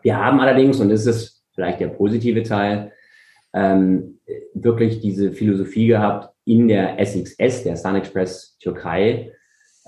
Wir 0.06 0.24
haben 0.24 0.38
allerdings, 0.38 0.78
und 0.78 0.90
das 0.90 1.04
ist 1.04 1.42
vielleicht 1.52 1.80
der 1.80 1.88
positive 1.88 2.44
Teil, 2.44 2.92
ähm, 3.52 4.20
wirklich 4.54 5.00
diese 5.00 5.32
Philosophie 5.32 5.88
gehabt, 5.88 6.32
in 6.44 6.68
der 6.68 7.04
SXS, 7.04 7.64
der 7.64 7.76
Sun 7.76 7.96
Express 7.96 8.56
Türkei, 8.60 9.32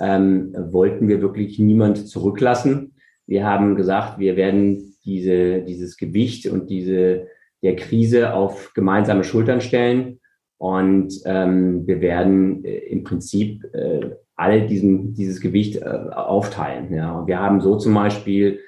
ähm, 0.00 0.52
wollten 0.72 1.06
wir 1.06 1.20
wirklich 1.20 1.60
niemand 1.60 2.08
zurücklassen. 2.08 2.96
Wir 3.28 3.46
haben 3.46 3.76
gesagt, 3.76 4.18
wir 4.18 4.34
werden 4.34 4.96
diese, 5.04 5.62
dieses 5.62 5.96
Gewicht 5.96 6.48
und 6.48 6.68
diese 6.68 7.28
der 7.62 7.76
Krise 7.76 8.34
auf 8.34 8.72
gemeinsame 8.74 9.22
Schultern 9.22 9.60
stellen. 9.60 10.18
Und 10.56 11.14
ähm, 11.26 11.86
wir 11.86 12.00
werden 12.00 12.64
äh, 12.64 12.78
im 12.90 13.04
Prinzip 13.04 13.62
äh, 13.72 14.16
alle 14.34 14.66
diesen, 14.66 15.14
dieses 15.14 15.40
Gewicht 15.40 15.76
äh, 15.76 15.84
aufteilen. 15.84 16.92
Ja. 16.92 17.24
Wir 17.24 17.38
haben 17.38 17.60
so 17.60 17.76
zum 17.76 17.94
Beispiel 17.94 18.58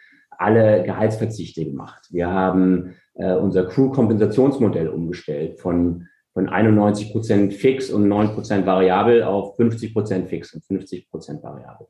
alle 0.40 0.82
Gehaltsverzichte 0.82 1.64
gemacht. 1.64 2.06
Wir 2.10 2.30
haben 2.30 2.94
äh, 3.14 3.34
unser 3.34 3.66
Crew-Kompensationsmodell 3.66 4.88
umgestellt 4.88 5.60
von, 5.60 6.06
von 6.32 6.48
91 6.48 7.12
Prozent 7.12 7.52
fix 7.52 7.90
und 7.90 8.08
9 8.08 8.30
Prozent 8.30 8.66
variabel 8.66 9.22
auf 9.22 9.56
50 9.56 9.92
Prozent 9.92 10.28
fix 10.28 10.54
und 10.54 10.64
50 10.64 11.10
Prozent 11.10 11.42
variabel. 11.42 11.86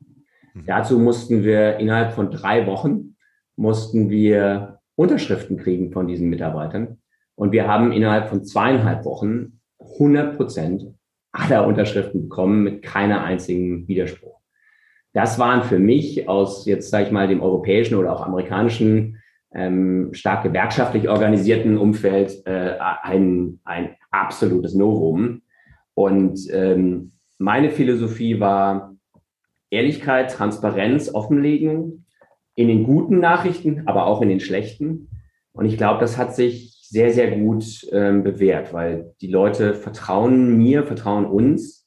Mhm. 0.53 0.65
Dazu 0.65 0.99
mussten 0.99 1.43
wir 1.43 1.77
innerhalb 1.77 2.11
von 2.11 2.29
drei 2.29 2.67
Wochen 2.67 3.15
mussten 3.55 4.09
wir 4.09 4.79
Unterschriften 4.95 5.57
kriegen 5.57 5.91
von 5.91 6.07
diesen 6.07 6.29
Mitarbeitern. 6.29 6.97
Und 7.35 7.53
wir 7.53 7.67
haben 7.67 7.91
innerhalb 7.91 8.27
von 8.27 8.43
zweieinhalb 8.43 9.05
Wochen 9.05 9.61
100 9.79 10.35
Prozent 10.35 10.93
aller 11.31 11.65
Unterschriften 11.65 12.23
bekommen 12.23 12.63
mit 12.63 12.81
keiner 12.81 13.23
einzigen 13.23 13.87
Widerspruch. 13.87 14.40
Das 15.13 15.39
waren 15.39 15.63
für 15.63 15.79
mich 15.79 16.27
aus 16.29 16.65
jetzt, 16.65 16.89
sage 16.89 17.05
ich 17.05 17.11
mal, 17.11 17.27
dem 17.27 17.41
europäischen 17.41 17.95
oder 17.95 18.13
auch 18.13 18.21
amerikanischen 18.21 19.17
ähm, 19.53 20.13
stark 20.13 20.43
gewerkschaftlich 20.43 21.09
organisierten 21.09 21.77
Umfeld 21.77 22.45
äh, 22.45 22.77
ein, 22.79 23.59
ein 23.65 23.95
absolutes 24.09 24.73
Novum. 24.73 25.41
Und 25.93 26.39
ähm, 26.51 27.11
meine 27.37 27.69
Philosophie 27.69 28.39
war 28.39 28.95
Ehrlichkeit, 29.69 30.31
Transparenz, 30.31 31.13
Offenlegen 31.13 32.05
in 32.55 32.67
den 32.67 32.83
guten 32.83 33.19
Nachrichten, 33.19 33.87
aber 33.87 34.05
auch 34.05 34.21
in 34.21 34.29
den 34.29 34.39
schlechten. 34.39 35.09
Und 35.53 35.65
ich 35.65 35.77
glaube, 35.77 35.99
das 35.99 36.17
hat 36.17 36.35
sich 36.35 36.77
sehr, 36.83 37.11
sehr 37.11 37.31
gut 37.31 37.87
ähm, 37.91 38.23
bewährt, 38.23 38.73
weil 38.73 39.15
die 39.21 39.27
Leute 39.27 39.73
vertrauen 39.73 40.57
mir, 40.57 40.83
vertrauen 40.83 41.25
uns. 41.25 41.80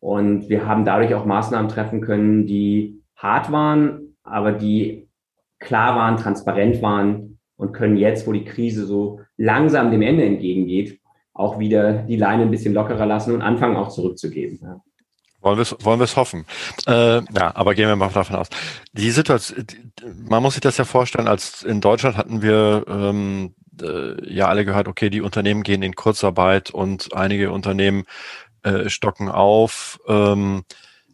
Und 0.00 0.48
wir 0.48 0.66
haben 0.66 0.84
dadurch 0.84 1.14
auch 1.14 1.24
Maßnahmen 1.24 1.68
treffen 1.68 2.00
können, 2.00 2.46
die 2.46 3.02
hart 3.16 3.50
waren, 3.50 4.16
aber 4.22 4.52
die 4.52 5.08
klar 5.58 5.96
waren, 5.96 6.16
transparent 6.16 6.82
waren 6.82 7.38
und 7.56 7.72
können 7.72 7.96
jetzt, 7.96 8.26
wo 8.26 8.32
die 8.32 8.44
Krise 8.44 8.86
so 8.86 9.20
langsam 9.36 9.90
dem 9.90 10.02
Ende 10.02 10.24
entgegengeht, 10.24 11.00
auch 11.32 11.58
wieder 11.58 11.94
die 12.02 12.16
Leine 12.16 12.42
ein 12.42 12.50
bisschen 12.50 12.74
lockerer 12.74 13.06
lassen 13.06 13.34
und 13.34 13.42
anfangen 13.42 13.76
auch 13.76 13.88
zurückzugeben. 13.88 14.58
Ja. 14.62 14.80
Wollen 15.40 15.58
wir 15.58 15.62
es 15.62 15.76
wollen 15.80 16.00
wir's 16.00 16.16
hoffen. 16.16 16.44
Äh, 16.86 17.18
ja, 17.18 17.54
aber 17.54 17.74
gehen 17.74 17.88
wir 17.88 17.96
mal 17.96 18.10
davon 18.10 18.36
aus. 18.36 18.48
Die 18.92 19.10
Situation, 19.10 19.64
man 20.28 20.42
muss 20.42 20.54
sich 20.54 20.60
das 20.60 20.76
ja 20.76 20.84
vorstellen, 20.84 21.28
als 21.28 21.62
in 21.62 21.80
Deutschland 21.80 22.16
hatten 22.16 22.42
wir 22.42 22.84
ähm, 22.88 23.54
äh, 23.80 24.32
ja 24.32 24.48
alle 24.48 24.64
gehört, 24.64 24.88
okay, 24.88 25.10
die 25.10 25.20
Unternehmen 25.20 25.62
gehen 25.62 25.82
in 25.82 25.94
Kurzarbeit 25.94 26.70
und 26.70 27.14
einige 27.14 27.52
Unternehmen 27.52 28.04
äh, 28.66 28.90
stocken 28.90 29.28
auf. 29.28 30.00
Ähm, 30.08 30.64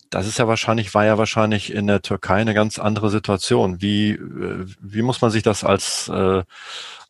das 0.09 0.26
ist 0.26 0.38
ja 0.38 0.49
wahrscheinlich, 0.49 0.94
war 0.94 1.04
ja 1.04 1.18
wahrscheinlich 1.18 1.73
in 1.75 1.87
der 1.87 2.02
Türkei 2.02 2.37
eine 2.37 2.54
ganz 2.54 2.78
andere 2.78 3.11
Situation. 3.11 3.82
Wie, 3.82 4.12
äh, 4.12 4.66
wie 4.80 5.02
muss 5.02 5.21
man 5.21 5.30
sich 5.30 5.42
das 5.42 5.62
als, 5.62 6.09
äh, 6.09 6.42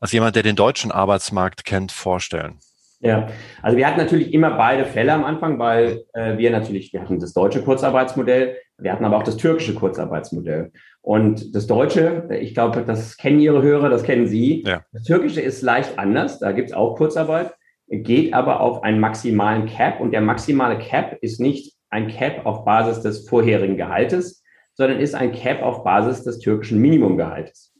als 0.00 0.12
jemand, 0.12 0.34
der 0.34 0.42
den 0.42 0.56
deutschen 0.56 0.90
Arbeitsmarkt 0.90 1.64
kennt, 1.64 1.92
vorstellen? 1.92 2.58
Ja, 2.98 3.28
also 3.62 3.76
wir 3.76 3.86
hatten 3.86 3.98
natürlich 3.98 4.32
immer 4.32 4.52
beide 4.52 4.84
Fälle 4.84 5.12
am 5.12 5.24
Anfang, 5.24 5.58
weil 5.58 6.04
äh, 6.12 6.38
wir 6.38 6.50
natürlich, 6.50 6.92
wir 6.92 7.00
hatten 7.00 7.18
das 7.18 7.32
deutsche 7.32 7.62
Kurzarbeitsmodell, 7.62 8.56
wir 8.78 8.92
hatten 8.92 9.04
aber 9.04 9.16
auch 9.16 9.24
das 9.24 9.36
türkische 9.36 9.74
Kurzarbeitsmodell. 9.74 10.72
Und 11.00 11.54
das 11.54 11.66
Deutsche, 11.66 12.28
ich 12.40 12.54
glaube, 12.54 12.84
das 12.84 13.16
kennen 13.16 13.40
Ihre 13.40 13.62
Hörer, 13.62 13.90
das 13.90 14.04
kennen 14.04 14.28
Sie. 14.28 14.62
Ja. 14.64 14.84
Das 14.92 15.02
Türkische 15.02 15.40
ist 15.40 15.62
leicht 15.62 15.98
anders, 15.98 16.38
da 16.38 16.52
gibt 16.52 16.70
es 16.70 16.76
auch 16.76 16.96
Kurzarbeit, 16.96 17.52
geht 18.00 18.32
aber 18.32 18.60
auf 18.60 18.82
einen 18.82 19.00
maximalen 19.00 19.66
Cap. 19.66 20.00
Und 20.00 20.12
der 20.12 20.22
maximale 20.22 20.78
Cap 20.78 21.18
ist 21.20 21.40
nicht 21.40 21.74
ein 21.90 22.08
Cap 22.08 22.46
auf 22.46 22.64
Basis 22.64 23.02
des 23.02 23.28
vorherigen 23.28 23.76
Gehaltes, 23.76 24.42
sondern 24.74 24.98
ist 24.98 25.14
ein 25.14 25.32
Cap 25.32 25.62
auf 25.62 25.84
Basis 25.84 26.24
des 26.24 26.38
türkischen 26.38 26.80
Minimumgehaltes. 26.80 27.72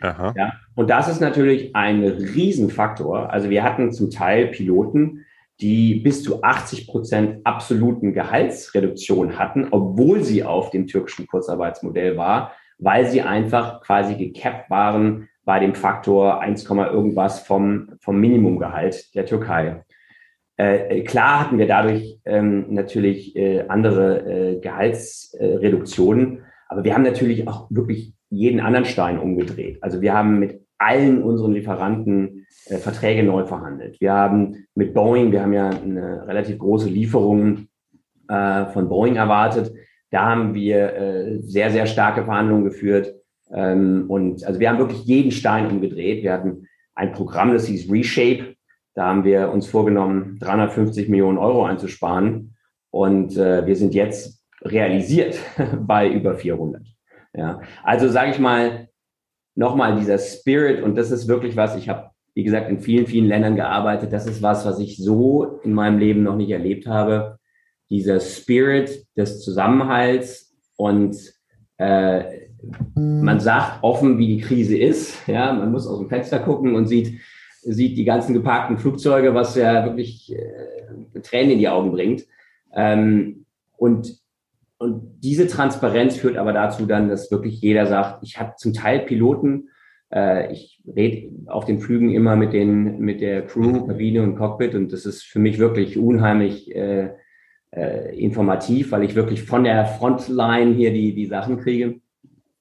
Aha. 0.00 0.34
Ja, 0.36 0.52
und 0.74 0.90
das 0.90 1.08
ist 1.08 1.20
natürlich 1.20 1.76
ein 1.76 2.02
Riesenfaktor. 2.02 3.30
Also 3.30 3.50
wir 3.50 3.62
hatten 3.62 3.92
zum 3.92 4.10
Teil 4.10 4.48
Piloten, 4.48 5.24
die 5.60 5.96
bis 5.96 6.24
zu 6.24 6.42
80 6.42 6.86
Prozent 6.86 7.40
absoluten 7.44 8.12
Gehaltsreduktion 8.12 9.38
hatten, 9.38 9.68
obwohl 9.70 10.24
sie 10.24 10.42
auf 10.42 10.70
dem 10.70 10.86
türkischen 10.86 11.26
Kurzarbeitsmodell 11.26 12.16
war, 12.16 12.52
weil 12.78 13.06
sie 13.06 13.20
einfach 13.20 13.82
quasi 13.82 14.16
gecapped 14.16 14.70
waren 14.70 15.28
bei 15.50 15.58
dem 15.58 15.74
Faktor 15.74 16.40
1, 16.40 16.64
irgendwas 16.70 17.40
vom, 17.40 17.88
vom 17.98 18.20
Minimumgehalt 18.20 19.12
der 19.16 19.26
Türkei. 19.26 19.82
Äh, 20.56 21.02
klar 21.02 21.40
hatten 21.40 21.58
wir 21.58 21.66
dadurch 21.66 22.20
ähm, 22.24 22.66
natürlich 22.68 23.34
äh, 23.34 23.64
andere 23.66 24.20
äh, 24.30 24.60
Gehaltsreduktionen, 24.60 26.44
aber 26.68 26.84
wir 26.84 26.94
haben 26.94 27.02
natürlich 27.02 27.48
auch 27.48 27.66
wirklich 27.68 28.14
jeden 28.28 28.60
anderen 28.60 28.84
Stein 28.84 29.18
umgedreht. 29.18 29.82
Also 29.82 30.00
wir 30.00 30.14
haben 30.14 30.38
mit 30.38 30.64
allen 30.78 31.20
unseren 31.20 31.52
Lieferanten 31.52 32.46
äh, 32.66 32.76
Verträge 32.76 33.24
neu 33.24 33.44
verhandelt. 33.44 34.00
Wir 34.00 34.12
haben 34.12 34.68
mit 34.76 34.94
Boeing, 34.94 35.32
wir 35.32 35.42
haben 35.42 35.52
ja 35.52 35.70
eine 35.70 36.28
relativ 36.28 36.58
große 36.58 36.88
Lieferung 36.88 37.66
äh, 38.28 38.66
von 38.66 38.88
Boeing 38.88 39.16
erwartet. 39.16 39.72
Da 40.12 40.26
haben 40.26 40.54
wir 40.54 40.94
äh, 40.94 41.40
sehr, 41.40 41.72
sehr 41.72 41.86
starke 41.86 42.24
Verhandlungen 42.24 42.62
geführt. 42.62 43.16
Ähm, 43.52 44.04
und 44.08 44.44
also 44.44 44.60
wir 44.60 44.70
haben 44.70 44.78
wirklich 44.78 45.04
jeden 45.04 45.30
Stein 45.30 45.66
umgedreht. 45.66 46.22
Wir 46.22 46.32
hatten 46.32 46.66
ein 46.94 47.12
Programm, 47.12 47.52
das 47.52 47.66
hieß 47.66 47.90
Reshape. 47.90 48.56
Da 48.94 49.06
haben 49.06 49.24
wir 49.24 49.50
uns 49.50 49.66
vorgenommen, 49.66 50.38
350 50.40 51.08
Millionen 51.08 51.38
Euro 51.38 51.64
einzusparen. 51.64 52.56
Und 52.90 53.36
äh, 53.36 53.66
wir 53.66 53.76
sind 53.76 53.94
jetzt 53.94 54.44
realisiert 54.62 55.38
bei 55.80 56.08
über 56.08 56.34
400. 56.34 56.82
Ja, 57.32 57.60
also 57.84 58.08
sage 58.08 58.32
ich 58.32 58.38
mal, 58.38 58.88
nochmal 59.54 59.96
dieser 59.96 60.18
Spirit, 60.18 60.82
und 60.82 60.96
das 60.96 61.10
ist 61.10 61.28
wirklich 61.28 61.56
was, 61.56 61.76
ich 61.76 61.88
habe, 61.88 62.10
wie 62.34 62.42
gesagt, 62.42 62.68
in 62.68 62.80
vielen, 62.80 63.06
vielen 63.06 63.26
Ländern 63.26 63.56
gearbeitet, 63.56 64.12
das 64.12 64.26
ist 64.26 64.42
was, 64.42 64.66
was 64.66 64.78
ich 64.80 64.96
so 64.96 65.60
in 65.62 65.72
meinem 65.72 65.98
Leben 65.98 66.22
noch 66.22 66.36
nicht 66.36 66.50
erlebt 66.50 66.86
habe. 66.86 67.38
Dieser 67.88 68.20
Spirit 68.20 69.06
des 69.16 69.42
Zusammenhalts 69.42 70.56
und 70.76 71.16
äh, 71.76 72.49
man 72.94 73.40
sagt 73.40 73.82
offen, 73.82 74.18
wie 74.18 74.26
die 74.26 74.40
Krise 74.40 74.76
ist. 74.76 75.26
Ja, 75.26 75.52
man 75.52 75.72
muss 75.72 75.86
aus 75.86 75.98
dem 75.98 76.08
Fenster 76.08 76.38
gucken 76.38 76.74
und 76.74 76.86
sieht, 76.86 77.20
sieht 77.62 77.96
die 77.96 78.04
ganzen 78.04 78.34
geparkten 78.34 78.78
Flugzeuge, 78.78 79.34
was 79.34 79.54
ja 79.54 79.84
wirklich 79.84 80.34
äh, 80.34 81.20
Tränen 81.20 81.52
in 81.52 81.58
die 81.58 81.68
Augen 81.68 81.92
bringt. 81.92 82.26
Ähm, 82.74 83.46
und 83.76 84.20
und 84.80 85.20
diese 85.22 85.46
Transparenz 85.46 86.16
führt 86.16 86.38
aber 86.38 86.54
dazu 86.54 86.86
dann, 86.86 87.10
dass 87.10 87.30
wirklich 87.30 87.60
jeder 87.60 87.86
sagt, 87.86 88.22
ich 88.22 88.40
habe 88.40 88.54
zum 88.56 88.72
Teil 88.72 89.00
Piloten, 89.00 89.68
äh, 90.10 90.50
ich 90.52 90.82
rede 90.86 91.30
auf 91.48 91.66
den 91.66 91.80
Flügen 91.80 92.10
immer 92.14 92.34
mit 92.34 92.54
den 92.54 92.98
mit 92.98 93.20
der 93.20 93.46
Crew, 93.46 93.86
Kabine 93.86 94.22
und 94.22 94.36
Cockpit 94.36 94.74
und 94.74 94.90
das 94.90 95.04
ist 95.04 95.22
für 95.22 95.38
mich 95.38 95.58
wirklich 95.58 95.98
unheimlich 95.98 96.74
äh, 96.74 97.10
äh, 97.72 98.18
informativ, 98.18 98.90
weil 98.92 99.04
ich 99.04 99.14
wirklich 99.14 99.42
von 99.42 99.64
der 99.64 99.84
Frontline 99.84 100.72
hier 100.72 100.94
die 100.94 101.14
die 101.14 101.26
Sachen 101.26 101.58
kriege. 101.58 102.00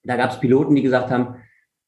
Da 0.03 0.15
gab 0.15 0.31
es 0.31 0.39
Piloten, 0.39 0.75
die 0.75 0.81
gesagt 0.81 1.11
haben, 1.11 1.35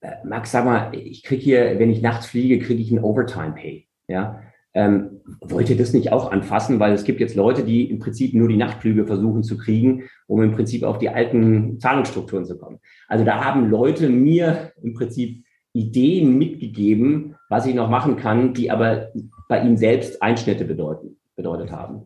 äh, 0.02 0.16
Max, 0.26 0.52
sag 0.52 0.66
mal, 0.66 0.92
ich 0.94 1.24
kriege 1.24 1.42
hier, 1.42 1.80
wenn 1.80 1.92
ich 1.92 2.02
nachts 2.02 2.26
fliege, 2.26 2.60
kriege 2.60 2.82
ich 2.82 2.92
einen 2.92 3.04
Overtime 3.04 3.54
Pay. 3.54 3.88
Ja, 4.08 4.42
ähm, 4.74 5.22
wollt 5.42 5.70
ihr 5.70 5.78
das 5.78 5.94
nicht 5.94 6.12
auch 6.12 6.32
anfassen? 6.32 6.80
Weil 6.80 6.94
es 6.94 7.04
gibt 7.04 7.20
jetzt 7.20 7.36
Leute, 7.36 7.64
die 7.64 7.90
im 7.90 8.00
Prinzip 8.00 8.34
nur 8.34 8.48
die 8.48 8.58
Nachtflüge 8.58 9.06
versuchen 9.06 9.44
zu 9.44 9.58
kriegen, 9.58 10.04
um 10.28 10.42
im 10.42 10.54
Prinzip 10.54 10.84
auf 10.84 10.98
die 10.98 11.10
alten 11.10 11.80
Zahlungsstrukturen 11.80 12.46
zu 12.46 12.58
kommen. 12.58 12.80
Also 13.08 13.26
da 13.26 13.44
haben 13.44 13.70
Leute 13.70 14.10
mir 14.10 14.72
im 14.82 14.94
Prinzip 14.94 15.44
Ideen 15.74 16.38
mitgegeben, 16.38 17.36
was 17.50 17.66
ich 17.66 17.76
noch 17.76 17.90
machen 17.90 18.18
kann, 18.18 18.54
die 18.54 18.72
aber 18.72 19.10
bei 19.48 19.62
ihnen 19.62 19.78
selbst 19.78 20.22
Einschnitte 20.22 20.66
bedeuten, 20.66 21.18
bedeutet 21.36 21.72
haben. 21.72 22.06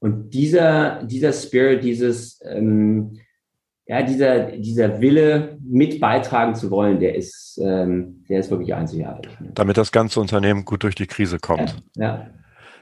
Und 0.00 0.30
dieser, 0.30 1.04
dieser 1.04 1.32
Spirit, 1.32 1.82
dieses, 1.82 2.40
ähm, 2.44 3.18
ja, 3.88 4.02
dieser, 4.02 4.52
dieser 4.52 5.00
Wille, 5.00 5.58
mit 5.64 5.98
beitragen 5.98 6.54
zu 6.54 6.70
wollen, 6.70 7.00
der 7.00 7.14
ist, 7.14 7.58
ähm, 7.62 8.22
der 8.28 8.40
ist 8.40 8.50
wirklich 8.50 8.74
einzigartig. 8.74 9.32
Damit 9.54 9.78
das 9.78 9.92
ganze 9.92 10.20
Unternehmen 10.20 10.66
gut 10.66 10.82
durch 10.82 10.94
die 10.94 11.06
Krise 11.06 11.38
kommt. 11.38 11.82
Ja, 11.96 12.04
ja. 12.04 12.26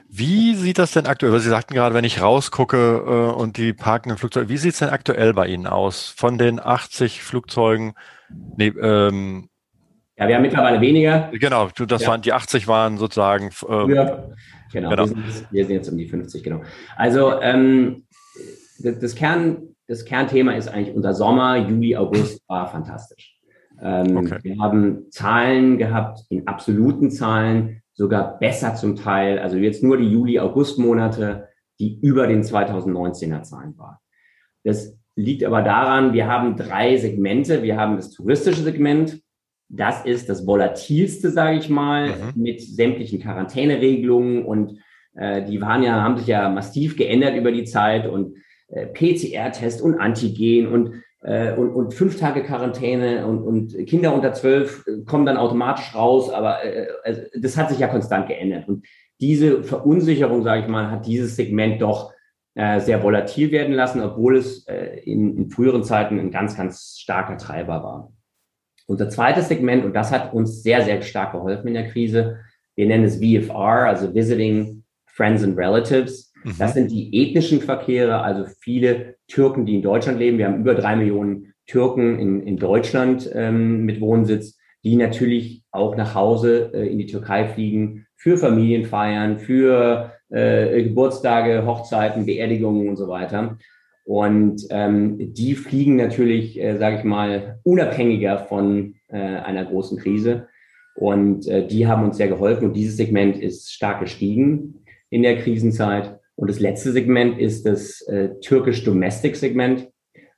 Wie 0.09 0.55
sieht 0.55 0.79
das 0.79 0.91
denn 0.91 1.05
aktuell? 1.05 1.37
Sie 1.39 1.49
sagten 1.49 1.73
gerade, 1.73 1.95
wenn 1.95 2.03
ich 2.03 2.21
rausgucke 2.21 3.03
äh, 3.05 3.35
und 3.35 3.57
die 3.57 3.73
parkenden 3.73 4.17
Flugzeuge, 4.17 4.49
wie 4.49 4.57
sieht 4.57 4.73
es 4.73 4.79
denn 4.79 4.89
aktuell 4.89 5.33
bei 5.33 5.47
Ihnen 5.47 5.65
aus? 5.65 6.13
Von 6.15 6.37
den 6.37 6.59
80 6.59 7.23
Flugzeugen, 7.23 7.93
nee, 8.57 8.67
ähm, 8.67 9.49
ja, 10.17 10.27
wir 10.27 10.35
haben 10.35 10.41
mittlerweile 10.41 10.81
weniger. 10.81 11.29
Genau, 11.33 11.69
das 11.87 12.01
ja. 12.01 12.07
waren 12.07 12.21
die 12.21 12.33
80 12.33 12.67
waren 12.67 12.97
sozusagen. 12.97 13.51
Äh, 13.69 13.93
ja, 13.93 14.29
genau. 14.73 14.89
genau. 14.89 14.97
Wir, 14.97 15.07
sind, 15.07 15.47
wir, 15.51 15.65
sind, 15.65 15.75
jetzt 15.75 15.89
um 15.89 15.97
die 15.97 16.07
50, 16.07 16.43
genau. 16.43 16.63
Also 16.95 17.39
ähm, 17.39 18.03
das, 18.79 18.99
das 18.99 19.15
Kern, 19.15 19.75
das 19.87 20.05
Kernthema 20.05 20.53
ist 20.53 20.67
eigentlich 20.67 20.95
unser 20.95 21.13
Sommer, 21.13 21.57
Juli, 21.57 21.95
August 21.95 22.41
war 22.47 22.67
fantastisch. 22.67 23.39
Ähm, 23.81 24.17
okay. 24.17 24.39
Wir 24.43 24.57
haben 24.57 25.09
Zahlen 25.11 25.77
gehabt, 25.77 26.25
in 26.29 26.47
absoluten 26.47 27.11
Zahlen, 27.11 27.81
sogar 27.93 28.37
besser 28.39 28.75
zum 28.75 28.95
Teil, 28.95 29.39
also 29.39 29.57
jetzt 29.57 29.83
nur 29.83 29.97
die 29.97 30.09
Juli-August-Monate, 30.11 31.47
die 31.79 31.99
über 32.01 32.27
den 32.27 32.43
2019er 32.43 33.43
Zahlen 33.43 33.77
waren. 33.77 33.97
Das 34.63 34.97
liegt 35.15 35.43
aber 35.43 35.61
daran, 35.61 36.13
wir 36.13 36.27
haben 36.27 36.55
drei 36.55 36.97
Segmente. 36.97 37.63
Wir 37.63 37.77
haben 37.77 37.95
das 37.95 38.11
touristische 38.11 38.61
Segment, 38.61 39.21
das 39.69 40.05
ist 40.05 40.29
das 40.29 40.45
volatilste, 40.45 41.31
sage 41.31 41.57
ich 41.57 41.69
mal, 41.69 42.09
mhm. 42.09 42.41
mit 42.41 42.61
sämtlichen 42.61 43.21
Quarantäneregelungen 43.21 44.45
und 44.45 44.79
äh, 45.15 45.43
die 45.43 45.59
waren 45.61 45.83
ja, 45.83 46.01
haben 46.01 46.17
sich 46.17 46.27
ja 46.27 46.49
massiv 46.49 46.95
geändert 46.95 47.35
über 47.35 47.51
die 47.51 47.65
Zeit 47.65 48.07
und 48.07 48.37
PCR-Test 48.69 49.81
und 49.81 49.99
Antigen 49.99 50.67
und, 50.67 51.03
äh, 51.21 51.53
und, 51.53 51.69
und 51.71 51.93
fünf 51.93 52.19
Tage 52.19 52.43
Quarantäne 52.43 53.25
und, 53.25 53.43
und 53.43 53.87
Kinder 53.87 54.13
unter 54.13 54.33
zwölf 54.33 54.85
kommen 55.05 55.25
dann 55.25 55.37
automatisch 55.37 55.95
raus, 55.95 56.29
aber 56.29 56.63
äh, 56.65 56.87
also 57.03 57.21
das 57.39 57.57
hat 57.57 57.69
sich 57.69 57.79
ja 57.79 57.87
konstant 57.87 58.27
geändert. 58.27 58.67
Und 58.67 58.85
diese 59.19 59.63
Verunsicherung, 59.63 60.43
sage 60.43 60.61
ich 60.61 60.67
mal, 60.67 60.91
hat 60.91 61.07
dieses 61.07 61.35
Segment 61.35 61.81
doch 61.81 62.13
äh, 62.55 62.79
sehr 62.79 63.03
volatil 63.03 63.51
werden 63.51 63.73
lassen, 63.73 64.01
obwohl 64.01 64.37
es 64.37 64.67
äh, 64.67 64.99
in, 65.05 65.37
in 65.37 65.49
früheren 65.49 65.83
Zeiten 65.83 66.19
ein 66.19 66.31
ganz, 66.31 66.57
ganz 66.57 66.97
starker 66.99 67.37
Treiber 67.37 67.83
war. 67.83 68.13
Unser 68.87 69.09
zweites 69.09 69.47
Segment, 69.47 69.85
und 69.85 69.93
das 69.93 70.11
hat 70.11 70.33
uns 70.33 70.63
sehr, 70.63 70.81
sehr 70.81 71.01
stark 71.01 71.33
geholfen 71.33 71.67
in 71.67 71.73
der 71.73 71.89
Krise, 71.89 72.39
wir 72.75 72.85
nennen 72.85 73.05
es 73.05 73.17
VFR, 73.17 73.87
also 73.87 74.13
Visiting 74.13 74.83
Friends 75.05 75.43
and 75.43 75.57
Relatives. 75.57 76.26
Mhm. 76.47 76.55
Das 76.57 76.73
sind 76.73 76.91
die 76.91 77.09
ethnischen 77.13 77.61
Verkehre, 77.61 78.21
also 78.21 78.45
viele 78.61 79.15
Türken, 79.27 79.65
die 79.65 79.75
in 79.75 79.81
Deutschland 79.81 80.19
leben. 80.19 80.37
Wir 80.37 80.47
haben 80.47 80.61
über 80.61 80.75
drei 80.75 80.95
Millionen 80.95 81.53
Türken 81.65 82.19
in, 82.19 82.41
in 82.43 82.57
Deutschland 82.57 83.29
ähm, 83.33 83.83
mit 83.83 83.99
Wohnsitz, 83.99 84.57
die 84.83 84.95
natürlich 84.95 85.63
auch 85.71 85.97
nach 85.97 86.15
Hause 86.15 86.71
äh, 86.73 86.87
in 86.87 86.97
die 86.97 87.05
Türkei 87.05 87.45
fliegen 87.45 88.05
für 88.15 88.37
Familienfeiern, 88.37 89.39
für 89.39 90.13
äh, 90.29 90.83
Geburtstage, 90.83 91.65
Hochzeiten, 91.65 92.25
Beerdigungen 92.25 92.87
und 92.87 92.95
so 92.95 93.09
weiter. 93.09 93.57
Und 94.05 94.65
ähm, 94.69 95.33
die 95.33 95.55
fliegen 95.55 95.97
natürlich, 95.97 96.59
äh, 96.61 96.77
sage 96.77 96.99
ich 96.99 97.03
mal, 97.03 97.59
unabhängiger 97.63 98.39
von 98.39 98.95
äh, 99.09 99.17
einer 99.17 99.65
großen 99.65 99.97
Krise. 99.97 100.47
Und 100.95 101.45
äh, 101.47 101.67
die 101.67 101.87
haben 101.87 102.05
uns 102.05 102.15
sehr 102.15 102.29
geholfen. 102.29 102.67
Und 102.69 102.73
dieses 102.73 102.95
Segment 102.95 103.37
ist 103.37 103.73
stark 103.73 103.99
gestiegen 103.99 104.85
in 105.09 105.23
der 105.23 105.37
Krisenzeit. 105.37 106.17
Und 106.37 106.49
das 106.49 106.59
letzte 106.59 106.91
Segment 106.91 107.39
ist 107.39 107.65
das 107.65 108.01
äh, 108.03 108.29
türkisch-Domestic-Segment. 108.39 109.89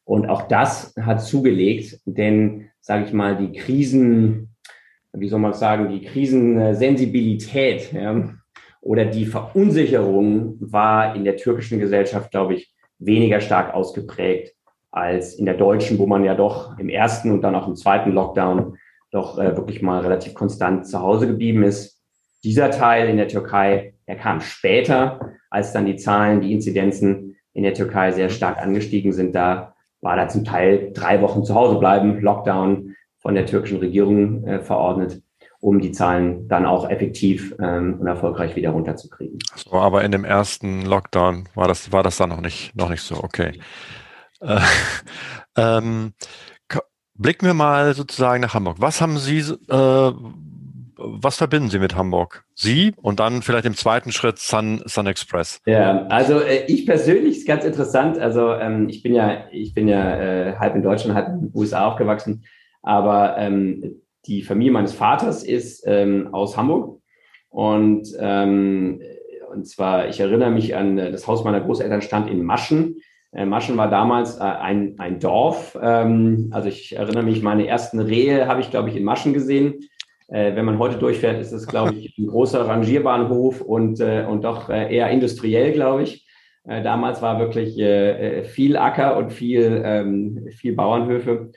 Und 0.05 0.27
auch 0.27 0.43
das 0.43 0.95
hat 0.99 1.21
zugelegt, 1.21 1.99
denn, 2.05 2.69
sage 2.79 3.05
ich 3.05 3.13
mal, 3.13 3.37
die 3.37 3.51
Krisen, 3.51 4.55
wie 5.13 5.27
soll 5.27 5.39
man 5.39 5.53
sagen, 5.53 5.89
die 5.89 6.01
Krisensensibilität 6.01 7.91
ja, 7.91 8.33
oder 8.81 9.05
die 9.05 9.25
Verunsicherung 9.25 10.55
war 10.59 11.15
in 11.15 11.25
der 11.25 11.35
türkischen 11.35 11.79
Gesellschaft, 11.79 12.31
glaube 12.31 12.55
ich, 12.55 12.73
weniger 12.97 13.41
stark 13.41 13.73
ausgeprägt 13.73 14.55
als 14.91 15.35
in 15.35 15.45
der 15.45 15.55
deutschen, 15.55 15.99
wo 15.99 16.07
man 16.07 16.23
ja 16.23 16.33
doch 16.33 16.79
im 16.79 16.89
ersten 16.89 17.31
und 17.31 17.41
dann 17.41 17.55
auch 17.55 17.67
im 17.67 17.75
zweiten 17.75 18.11
Lockdown 18.11 18.77
doch 19.11 19.37
äh, 19.37 19.55
wirklich 19.57 19.81
mal 19.81 20.01
relativ 20.01 20.33
konstant 20.33 20.87
zu 20.87 21.01
Hause 21.01 21.27
geblieben 21.27 21.63
ist. 21.63 22.01
Dieser 22.43 22.71
Teil 22.71 23.09
in 23.09 23.17
der 23.17 23.27
Türkei, 23.27 23.95
der 24.09 24.17
kam 24.17 24.41
später, 24.41 25.37
als 25.51 25.71
dann 25.71 25.85
die 25.85 25.95
Zahlen, 25.95 26.41
die 26.41 26.51
Inzidenzen 26.51 27.37
in 27.53 27.61
der 27.61 27.75
Türkei 27.75 28.11
sehr 28.11 28.29
stark 28.29 28.57
angestiegen 28.57 29.13
sind. 29.13 29.35
Da 29.35 29.75
war 30.01 30.15
da 30.15 30.27
zum 30.27 30.43
Teil 30.43 30.91
drei 30.93 31.21
Wochen 31.21 31.43
zu 31.43 31.53
Hause 31.53 31.77
bleiben, 31.77 32.19
Lockdown 32.19 32.95
von 33.19 33.35
der 33.35 33.45
türkischen 33.45 33.77
Regierung 33.77 34.43
äh, 34.45 34.61
verordnet 34.61 35.21
um 35.61 35.81
die 35.81 35.91
Zahlen 35.91 36.47
dann 36.47 36.65
auch 36.65 36.89
effektiv 36.89 37.53
ähm, 37.59 37.97
und 37.99 38.07
erfolgreich 38.07 38.55
wieder 38.55 38.69
runterzukriegen. 38.69 39.39
So, 39.55 39.73
aber 39.73 40.05
in 40.05 40.11
dem 40.13 40.23
ersten 40.23 40.85
Lockdown 40.85 41.49
war 41.53 41.67
das, 41.67 41.91
war 41.91 42.01
das 42.01 42.15
dann 42.15 42.29
noch 42.29 42.39
nicht, 42.39 42.73
noch 42.77 42.89
nicht 42.89 43.01
so, 43.01 43.21
okay. 43.21 43.59
Äh, 44.39 44.61
ähm, 45.57 46.13
blicken 47.13 47.45
wir 47.45 47.53
mal 47.53 47.93
sozusagen 47.93 48.41
nach 48.41 48.53
Hamburg. 48.53 48.77
Was 48.79 49.01
haben 49.01 49.17
Sie, 49.17 49.39
äh, 49.39 50.13
was 50.99 51.37
verbinden 51.37 51.69
Sie 51.69 51.79
mit 51.79 51.95
Hamburg? 51.95 52.43
Sie 52.53 52.93
und 52.97 53.19
dann 53.19 53.41
vielleicht 53.41 53.65
im 53.65 53.75
zweiten 53.75 54.11
Schritt 54.11 54.37
Sun, 54.37 54.81
Sun 54.85 55.07
Express. 55.07 55.61
Ja, 55.65 56.05
also 56.07 56.39
äh, 56.39 56.65
ich 56.67 56.85
persönlich 56.85 57.37
ist 57.37 57.47
ganz 57.47 57.63
interessant. 57.63 58.19
Also 58.19 58.53
ähm, 58.53 58.89
ich 58.89 59.01
bin 59.01 59.13
ja, 59.13 59.45
ich 59.51 59.73
bin 59.73 59.87
ja 59.87 60.19
äh, 60.19 60.55
halb 60.57 60.75
in 60.75 60.83
Deutschland, 60.83 61.15
halb 61.15 61.29
in 61.29 61.41
den 61.41 61.51
USA 61.53 61.87
aufgewachsen. 61.87 62.43
Aber 62.81 63.37
ähm, 63.37 64.01
die 64.25 64.41
Familie 64.41 64.71
meines 64.71 64.93
Vaters 64.93 65.43
ist 65.43 65.83
ähm, 65.87 66.29
aus 66.33 66.57
Hamburg 66.57 67.01
und 67.49 68.07
ähm, 68.19 69.01
und 69.49 69.67
zwar, 69.67 70.07
ich 70.07 70.19
erinnere 70.19 70.51
mich 70.51 70.75
an 70.75 70.97
äh, 70.97 71.11
das 71.11 71.27
Haus 71.27 71.43
meiner 71.43 71.61
Großeltern 71.61 72.01
stand 72.01 72.29
in 72.29 72.43
Maschen. 72.43 72.97
Äh, 73.31 73.45
Maschen 73.45 73.77
war 73.77 73.89
damals 73.89 74.37
äh, 74.37 74.43
ein, 74.43 74.95
ein 74.99 75.19
Dorf. 75.19 75.77
Ähm, 75.81 76.49
also 76.51 76.69
ich 76.69 76.95
erinnere 76.95 77.23
mich, 77.23 77.41
meine 77.41 77.67
ersten 77.67 77.99
Rehe 77.99 78.47
habe 78.47 78.61
ich, 78.61 78.69
glaube 78.69 78.89
ich, 78.89 78.95
in 78.95 79.03
Maschen 79.03 79.33
gesehen. 79.33 79.88
Äh, 80.31 80.55
wenn 80.55 80.65
man 80.65 80.79
heute 80.79 80.97
durchfährt, 80.97 81.39
ist 81.39 81.51
es, 81.51 81.67
glaube 81.67 81.95
ich, 81.95 82.17
ein 82.17 82.27
großer 82.27 82.67
Rangierbahnhof 82.67 83.61
und, 83.61 83.99
äh, 83.99 84.25
und 84.27 84.43
doch 84.43 84.69
äh, 84.69 84.95
eher 84.95 85.09
industriell, 85.09 85.73
glaube 85.73 86.03
ich. 86.03 86.25
damals 86.65 87.21
war 87.21 87.39
wirklich 87.39 87.75
viel 88.49 88.77
Acker 88.77 89.17
und 89.17 89.31
viel, 89.31 89.81
ähm, 89.83 90.49
viel 90.51 90.75
Bauernhöfe. 90.75 91.51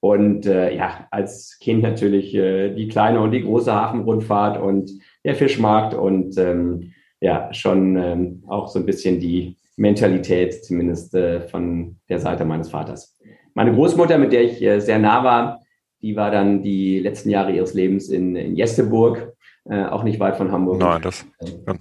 Und 0.00 0.46
äh, 0.46 0.74
ja, 0.76 1.08
als 1.10 1.58
Kind 1.60 1.82
natürlich 1.82 2.34
äh, 2.34 2.72
die 2.74 2.88
kleine 2.88 3.20
und 3.20 3.32
die 3.32 3.42
große 3.42 3.72
Hafenrundfahrt 3.72 4.60
und 4.60 4.90
der 5.24 5.34
Fischmarkt 5.34 5.94
und 5.94 6.38
ähm, 6.38 6.92
ja, 7.20 7.52
schon 7.52 7.96
ähm, 7.96 8.44
auch 8.46 8.68
so 8.68 8.78
ein 8.78 8.86
bisschen 8.86 9.18
die 9.18 9.56
Mentalität 9.76 10.64
zumindest 10.64 11.14
äh, 11.14 11.40
von 11.48 11.96
der 12.08 12.20
Seite 12.20 12.44
meines 12.44 12.70
Vaters. 12.70 13.18
Meine 13.54 13.72
Großmutter, 13.72 14.18
mit 14.18 14.32
der 14.32 14.44
ich 14.44 14.62
äh, 14.62 14.80
sehr 14.80 15.00
nah 15.00 15.24
war, 15.24 15.60
die 16.02 16.16
war 16.16 16.30
dann 16.30 16.62
die 16.62 17.00
letzten 17.00 17.30
Jahre 17.30 17.52
ihres 17.52 17.74
Lebens 17.74 18.08
in, 18.08 18.36
in 18.36 18.56
Jesteburg, 18.56 19.32
äh, 19.64 19.84
auch 19.84 20.02
nicht 20.02 20.20
weit 20.20 20.36
von 20.36 20.52
Hamburg. 20.52 20.80
Nein, 20.80 21.02
das. 21.02 21.26
Ja. 21.66 21.74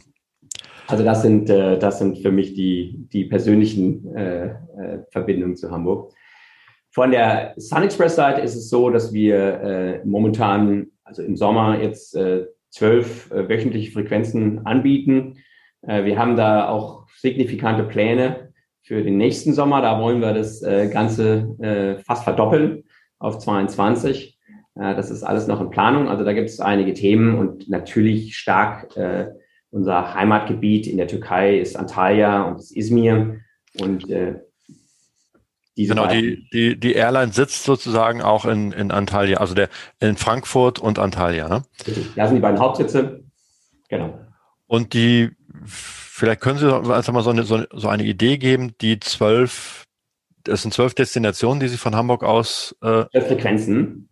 Also 0.87 1.03
das 1.03 1.21
sind, 1.21 1.49
äh, 1.49 1.77
das 1.77 1.99
sind 1.99 2.19
für 2.19 2.31
mich 2.31 2.53
die, 2.53 3.07
die 3.11 3.25
persönlichen 3.25 4.15
äh, 4.15 4.47
äh, 4.47 4.55
Verbindungen 5.11 5.55
zu 5.55 5.69
Hamburg. 5.69 6.13
Von 6.91 7.11
der 7.11 7.53
Sun 7.57 7.83
Express 7.83 8.15
Seite 8.15 8.41
ist 8.41 8.55
es 8.55 8.69
so, 8.69 8.89
dass 8.89 9.13
wir 9.13 9.61
äh, 9.61 10.05
momentan, 10.05 10.87
also 11.03 11.21
im 11.21 11.35
Sommer 11.35 11.79
jetzt 11.81 12.15
äh, 12.15 12.45
zwölf 12.69 13.29
äh, 13.31 13.47
wöchentliche 13.47 13.91
Frequenzen 13.91 14.65
anbieten. 14.65 15.37
Äh, 15.81 16.05
wir 16.05 16.17
haben 16.17 16.35
da 16.35 16.69
auch 16.69 17.05
signifikante 17.17 17.83
Pläne 17.83 18.53
für 18.81 19.03
den 19.03 19.17
nächsten 19.17 19.53
Sommer. 19.53 19.81
Da 19.81 20.01
wollen 20.01 20.21
wir 20.21 20.33
das 20.33 20.63
äh, 20.63 20.89
Ganze 20.89 21.55
äh, 21.59 22.01
fast 22.03 22.23
verdoppeln 22.23 22.83
auf 23.19 23.39
22. 23.39 24.37
das 24.75 25.09
ist 25.09 25.23
alles 25.23 25.47
noch 25.47 25.59
in 25.59 25.69
Planung. 25.69 26.07
Also 26.07 26.23
da 26.23 26.33
gibt 26.33 26.49
es 26.49 26.59
einige 26.59 26.93
Themen 26.93 27.37
und 27.37 27.67
natürlich 27.69 28.37
stark 28.37 28.95
unser 29.71 30.13
Heimatgebiet 30.13 30.87
in 30.87 30.97
der 30.97 31.07
Türkei 31.07 31.57
ist 31.57 31.75
Antalya 31.75 32.43
und 32.43 32.59
ist 32.59 32.75
Izmir. 32.75 33.39
Und 33.79 34.05
diese 35.77 35.93
genau, 35.93 36.07
die, 36.07 36.49
die, 36.51 36.79
die 36.79 36.93
Airline 36.93 37.31
sitzt 37.31 37.63
sozusagen 37.63 38.23
auch 38.23 38.45
in, 38.45 38.71
in 38.71 38.89
Antalya, 38.89 39.37
also 39.37 39.53
der 39.53 39.69
in 39.99 40.17
Frankfurt 40.17 40.79
und 40.79 40.97
Antalya. 40.97 41.47
Ne? 41.47 41.63
Da 42.15 42.25
sind 42.25 42.35
die 42.35 42.41
beiden 42.41 42.59
Hauptsitze. 42.59 43.23
Genau. 43.87 44.19
Und 44.65 44.93
die, 44.93 45.29
vielleicht 45.63 46.41
können 46.41 46.57
Sie 46.57 46.67
einfach 46.67 47.13
mal 47.13 47.21
so 47.21 47.29
eine, 47.29 47.43
so 47.43 47.87
eine 47.87 48.03
Idee 48.03 48.39
geben, 48.39 48.73
die 48.81 48.99
zwölf, 48.99 49.85
das 50.47 50.61
sind 50.61 50.73
zwölf 50.73 50.93
Destinationen, 50.93 51.59
die 51.59 51.67
Sie 51.67 51.77
von 51.77 51.95
Hamburg 51.95 52.23
aus. 52.23 52.75
Äh, 52.81 53.05
zwölf 53.11 53.27
Frequenzen. 53.27 54.09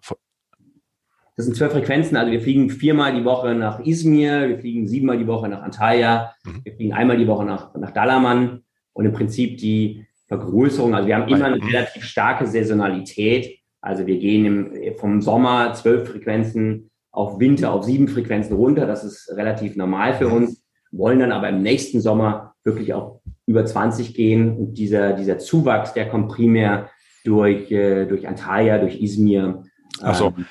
Das 1.36 1.46
sind 1.46 1.58
zwölf 1.58 1.74
Frequenzen, 1.74 2.16
also 2.16 2.32
wir 2.32 2.40
fliegen 2.40 2.70
viermal 2.70 3.14
die 3.14 3.26
Woche 3.26 3.54
nach 3.56 3.82
Izmir, 3.82 4.48
wir 4.48 4.60
fliegen 4.60 4.88
siebenmal 4.88 5.18
die 5.18 5.28
Woche 5.28 5.50
nach 5.50 5.64
Antalya, 5.64 6.34
mhm. 6.46 6.62
wir 6.64 6.74
fliegen 6.74 6.94
einmal 6.94 7.18
die 7.18 7.28
Woche 7.28 7.44
nach, 7.44 7.76
nach 7.76 7.92
Dalaman 7.92 8.64
und 8.94 9.06
im 9.06 9.12
Prinzip 9.12 9.58
die 9.58 10.06
Vergrößerung. 10.28 10.96
Also 10.96 11.08
wir 11.08 11.16
haben 11.16 11.28
immer 11.28 11.46
eine 11.46 11.62
relativ 11.62 12.04
starke 12.06 12.48
Saisonalität. 12.48 13.60
Also 13.82 14.08
wir 14.08 14.18
gehen 14.18 14.46
im, 14.46 14.96
vom 14.96 15.22
Sommer 15.22 15.74
zwölf 15.74 16.10
Frequenzen 16.10 16.90
auf 17.12 17.40
Winter 17.40 17.72
auf 17.74 17.84
sieben 17.84 18.08
Frequenzen 18.08 18.56
runter. 18.56 18.88
Das 18.88 19.04
ist 19.04 19.30
relativ 19.36 19.76
normal 19.76 20.14
für 20.16 20.28
uns. 20.30 20.64
Wollen 20.92 21.20
dann 21.20 21.34
aber 21.34 21.50
im 21.50 21.62
nächsten 21.62 22.00
Sommer 22.00 22.56
wirklich 22.64 22.94
auch 22.94 23.22
über 23.46 23.66
20 23.66 24.14
gehen. 24.14 24.58
Und 24.58 24.74
dieser, 24.76 25.14
dieser 25.14 25.38
Zuwachs, 25.38 25.94
der 25.94 26.10
kommt 26.10 26.30
primär 26.30 26.90
durch, 27.24 27.72
äh, 27.72 28.06
durch 28.06 28.28
Antalya, 28.28 28.78
durch 28.78 29.02
Izmir. 29.02 29.64
Ach 30.02 30.16
so. 30.16 30.34
Ähm, 30.38 30.46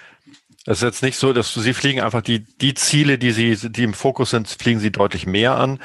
es 0.67 0.79
ist 0.79 0.83
jetzt 0.83 1.03
nicht 1.03 1.19
so, 1.19 1.35
dass 1.35 1.53
Sie 1.53 1.75
fliegen 1.75 2.01
einfach 2.01 2.23
die, 2.23 2.47
die 2.61 2.73
Ziele, 2.73 3.19
die 3.19 3.33
Sie, 3.33 3.71
die 3.71 3.83
im 3.83 3.93
Fokus 3.93 4.31
sind, 4.31 4.49
fliegen 4.49 4.81
Sie 4.81 4.91
deutlich 4.91 5.27
mehr 5.27 5.57
an. 5.57 5.79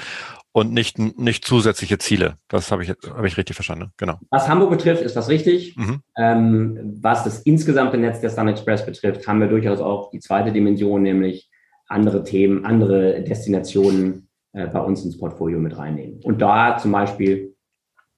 und 0.51 0.73
nicht, 0.73 0.97
nicht 0.97 1.45
zusätzliche 1.45 1.97
Ziele. 1.99 2.37
Das 2.47 2.71
habe 2.71 2.83
ich, 2.83 2.89
hab 2.89 3.23
ich 3.23 3.37
richtig 3.37 3.55
verstanden. 3.55 3.91
Genau. 3.97 4.19
Was 4.31 4.47
Hamburg 4.47 4.71
betrifft, 4.71 5.01
ist 5.01 5.15
das 5.15 5.29
richtig. 5.29 5.75
Mhm. 5.77 6.01
Ähm, 6.17 6.97
was 7.01 7.23
das 7.23 7.41
insgesamte 7.41 7.97
Netz 7.97 8.19
der 8.21 8.29
Sun 8.29 8.47
Express 8.47 8.85
betrifft, 8.85 9.27
haben 9.27 9.39
wir 9.39 9.47
durchaus 9.47 9.79
auch 9.79 10.09
die 10.11 10.19
zweite 10.19 10.51
Dimension, 10.51 11.03
nämlich 11.03 11.49
andere 11.87 12.23
Themen, 12.23 12.65
andere 12.65 13.21
Destinationen 13.23 14.28
äh, 14.53 14.67
bei 14.67 14.79
uns 14.79 15.03
ins 15.05 15.17
Portfolio 15.17 15.59
mit 15.59 15.77
reinnehmen. 15.77 16.19
Und 16.23 16.41
da 16.41 16.77
zum 16.77 16.91
Beispiel 16.91 17.55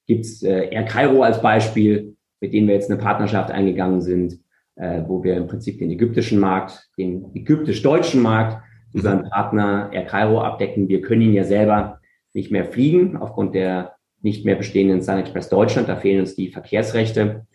gibt 0.06 0.24
es 0.24 0.42
äh, 0.42 0.68
Air 0.70 0.84
Cairo 0.84 1.22
als 1.22 1.40
Beispiel, 1.40 2.16
mit 2.40 2.52
denen 2.52 2.66
wir 2.66 2.74
jetzt 2.74 2.90
eine 2.90 3.00
Partnerschaft 3.00 3.50
eingegangen 3.50 4.00
sind, 4.00 4.40
äh, 4.76 5.02
wo 5.06 5.22
wir 5.22 5.36
im 5.36 5.46
Prinzip 5.46 5.78
den 5.78 5.90
ägyptischen 5.90 6.40
Markt, 6.40 6.88
den 6.98 7.34
ägyptisch-deutschen 7.34 8.22
Markt 8.22 8.62
über 8.92 9.12
einen 9.12 9.30
Partner 9.30 9.90
Air 9.92 10.06
Cairo 10.06 10.40
abdecken. 10.40 10.88
Wir 10.88 11.00
können 11.00 11.22
ihn 11.22 11.34
ja 11.34 11.44
selber 11.44 12.00
nicht 12.34 12.50
mehr 12.50 12.64
fliegen 12.64 13.16
aufgrund 13.16 13.54
der 13.54 13.96
nicht 14.22 14.44
mehr 14.44 14.56
bestehenden 14.56 15.02
Sun 15.02 15.18
Express 15.18 15.48
Deutschland. 15.48 15.88
Da 15.88 15.96
fehlen 15.96 16.20
uns 16.20 16.34
die 16.34 16.48
Verkehrsrechte. 16.48 17.46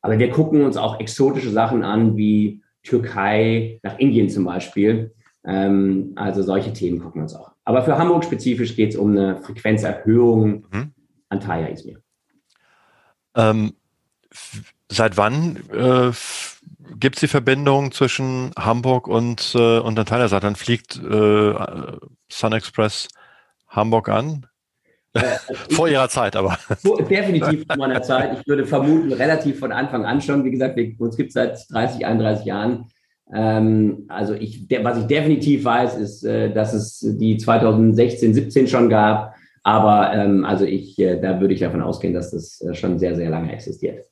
Aber 0.00 0.18
wir 0.18 0.30
gucken 0.30 0.62
uns 0.62 0.76
auch 0.76 1.00
exotische 1.00 1.50
Sachen 1.50 1.82
an, 1.82 2.16
wie 2.16 2.62
Türkei 2.82 3.78
nach 3.82 3.98
Indien 3.98 4.28
zum 4.28 4.44
Beispiel. 4.44 5.14
Ähm, 5.44 6.12
also 6.16 6.42
solche 6.42 6.72
Themen 6.72 6.98
gucken 6.98 7.20
wir 7.20 7.22
uns 7.22 7.34
auch. 7.34 7.53
Aber 7.64 7.82
für 7.82 7.96
Hamburg 7.96 8.24
spezifisch 8.24 8.76
geht 8.76 8.90
es 8.90 8.96
um 8.96 9.12
eine 9.12 9.38
Frequenzerhöhung 9.38 10.66
mhm. 10.70 10.92
an 11.28 11.40
Taya 11.40 11.68
Izmir. 11.68 12.00
Ähm, 13.34 13.74
seit 14.90 15.16
wann 15.16 15.56
äh, 15.70 16.12
gibt 16.98 17.16
es 17.16 17.20
die 17.20 17.28
Verbindung 17.28 17.92
zwischen 17.92 18.52
Hamburg 18.56 19.08
und, 19.08 19.54
äh, 19.54 19.78
und 19.78 19.98
Antalya? 19.98 20.28
Seit 20.28 20.44
dann 20.44 20.56
fliegt 20.56 20.96
äh, 20.96 21.54
Sun 22.30 22.52
Express 22.52 23.08
Hamburg 23.68 24.08
an? 24.08 24.46
Äh, 25.14 25.22
vor 25.70 25.88
ihrer 25.88 26.08
Zeit, 26.08 26.36
aber. 26.36 26.58
Definitiv 27.08 27.64
vor 27.66 27.76
meiner 27.76 28.02
Zeit. 28.02 28.40
Ich 28.40 28.46
würde 28.46 28.66
vermuten, 28.66 29.12
relativ 29.12 29.58
von 29.58 29.72
Anfang 29.72 30.04
an 30.04 30.20
schon. 30.20 30.44
Wie 30.44 30.50
gesagt, 30.50 30.78
uns 30.98 31.16
gibt 31.16 31.28
es 31.28 31.34
seit 31.34 31.70
30, 31.70 32.04
31 32.04 32.44
Jahren. 32.44 32.90
Ähm, 33.32 34.04
also 34.08 34.34
ich, 34.34 34.68
der, 34.68 34.84
was 34.84 34.98
ich 34.98 35.06
definitiv 35.06 35.64
weiß, 35.64 35.96
ist, 35.96 36.24
äh, 36.24 36.52
dass 36.52 36.74
es 36.74 37.00
die 37.18 37.36
2016, 37.36 38.34
17 38.34 38.68
schon 38.68 38.88
gab. 38.88 39.34
Aber 39.62 40.12
ähm, 40.12 40.44
also 40.44 40.64
ich, 40.64 40.98
äh, 40.98 41.20
da 41.20 41.40
würde 41.40 41.54
ich 41.54 41.60
davon 41.60 41.80
ausgehen, 41.80 42.12
dass 42.12 42.32
das 42.32 42.60
äh, 42.60 42.74
schon 42.74 42.98
sehr, 42.98 43.16
sehr 43.16 43.30
lange 43.30 43.52
existiert. 43.52 44.04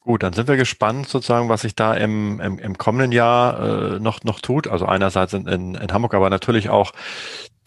Gut, 0.00 0.22
dann 0.22 0.32
sind 0.32 0.48
wir 0.48 0.56
gespannt 0.56 1.06
sozusagen, 1.06 1.48
was 1.48 1.60
sich 1.60 1.76
da 1.76 1.92
im, 1.94 2.40
im, 2.40 2.58
im 2.58 2.78
kommenden 2.78 3.12
Jahr 3.12 3.96
äh, 3.96 4.00
noch, 4.00 4.24
noch 4.24 4.40
tut. 4.40 4.66
Also 4.66 4.86
einerseits 4.86 5.34
in, 5.34 5.46
in, 5.46 5.74
in 5.74 5.92
Hamburg, 5.92 6.14
aber 6.14 6.30
natürlich 6.30 6.70
auch 6.70 6.92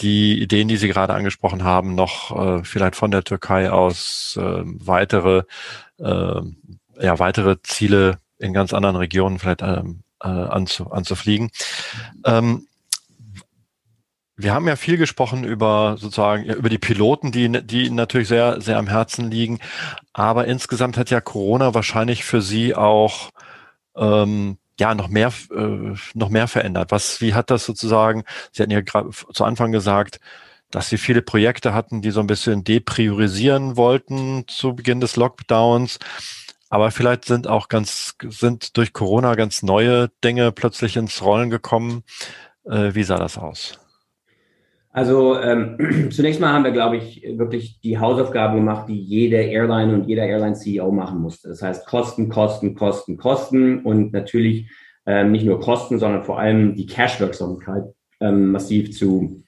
die 0.01 0.41
Ideen, 0.41 0.67
die 0.67 0.77
Sie 0.77 0.87
gerade 0.87 1.13
angesprochen 1.13 1.63
haben, 1.63 1.95
noch 1.95 2.35
äh, 2.35 2.63
vielleicht 2.63 2.95
von 2.95 3.11
der 3.11 3.23
Türkei 3.23 3.71
aus 3.71 4.37
äh, 4.41 4.63
weitere, 4.65 5.43
äh, 5.99 6.41
ja, 6.99 7.19
weitere 7.19 7.57
Ziele 7.61 8.17
in 8.39 8.53
ganz 8.53 8.73
anderen 8.73 8.95
Regionen 8.95 9.37
vielleicht 9.37 9.61
ähm, 9.61 10.01
äh, 10.23 10.27
anzu, 10.27 10.91
anzufliegen. 10.91 11.51
Ähm, 12.25 12.67
wir 14.35 14.53
haben 14.53 14.67
ja 14.67 14.75
viel 14.75 14.97
gesprochen 14.97 15.43
über 15.43 15.97
sozusagen 15.99 16.45
über 16.45 16.69
die 16.69 16.77
Piloten, 16.77 17.31
die, 17.31 17.49
die 17.65 17.89
natürlich 17.89 18.27
sehr, 18.27 18.59
sehr 18.61 18.77
am 18.77 18.87
Herzen 18.87 19.29
liegen. 19.29 19.59
Aber 20.13 20.45
insgesamt 20.45 20.97
hat 20.97 21.09
ja 21.09 21.21
Corona 21.21 21.73
wahrscheinlich 21.73 22.23
für 22.23 22.41
Sie 22.41 22.75
auch 22.75 23.29
ähm, 23.95 24.57
ja 24.79 24.95
noch 24.95 25.09
mehr 25.09 25.31
äh, 25.55 25.93
noch 26.13 26.29
mehr 26.29 26.47
verändert. 26.47 26.91
Was 26.91 27.21
wie 27.21 27.33
hat 27.33 27.51
das 27.51 27.65
sozusagen? 27.65 28.23
Sie 28.51 28.63
hatten 28.63 28.71
ja 28.71 28.81
zu 29.33 29.43
Anfang 29.43 29.71
gesagt, 29.71 30.19
dass 30.71 30.89
Sie 30.89 30.97
viele 30.97 31.21
Projekte 31.21 31.73
hatten, 31.73 32.01
die 32.01 32.11
so 32.11 32.21
ein 32.21 32.27
bisschen 32.27 32.63
depriorisieren 32.63 33.75
wollten 33.77 34.45
zu 34.47 34.73
Beginn 34.73 35.01
des 35.01 35.17
Lockdowns. 35.17 35.99
Aber 36.71 36.89
vielleicht 36.89 37.25
sind 37.25 37.47
auch 37.47 37.67
ganz 37.67 38.15
sind 38.29 38.77
durch 38.77 38.93
Corona 38.93 39.35
ganz 39.35 39.61
neue 39.61 40.09
Dinge 40.23 40.53
plötzlich 40.53 40.95
ins 40.95 41.21
Rollen 41.21 41.49
gekommen. 41.49 42.03
Äh, 42.63 42.95
wie 42.95 43.03
sah 43.03 43.17
das 43.17 43.37
aus? 43.37 43.77
Also 44.89 45.37
ähm, 45.37 46.09
zunächst 46.11 46.39
mal 46.39 46.53
haben 46.53 46.63
wir, 46.63 46.71
glaube 46.71 46.95
ich, 46.95 47.23
wirklich 47.37 47.81
die 47.81 47.99
Hausaufgaben 47.99 48.55
gemacht, 48.55 48.87
die 48.87 49.01
jede 49.01 49.41
Airline 49.41 49.93
und 49.93 50.07
jeder 50.07 50.23
Airline-CEO 50.23 50.89
machen 50.93 51.19
musste. 51.19 51.49
Das 51.49 51.61
heißt 51.61 51.85
Kosten, 51.85 52.29
Kosten, 52.29 52.73
Kosten, 52.73 53.17
Kosten 53.17 53.79
und 53.83 54.13
natürlich 54.13 54.71
ähm, 55.05 55.33
nicht 55.33 55.45
nur 55.45 55.59
Kosten, 55.59 55.99
sondern 55.99 56.23
vor 56.23 56.39
allem 56.39 56.75
die 56.75 56.85
Cash-Wirksamkeit 56.85 57.83
ähm, 58.21 58.53
massiv 58.53 58.93
zu, 58.93 59.43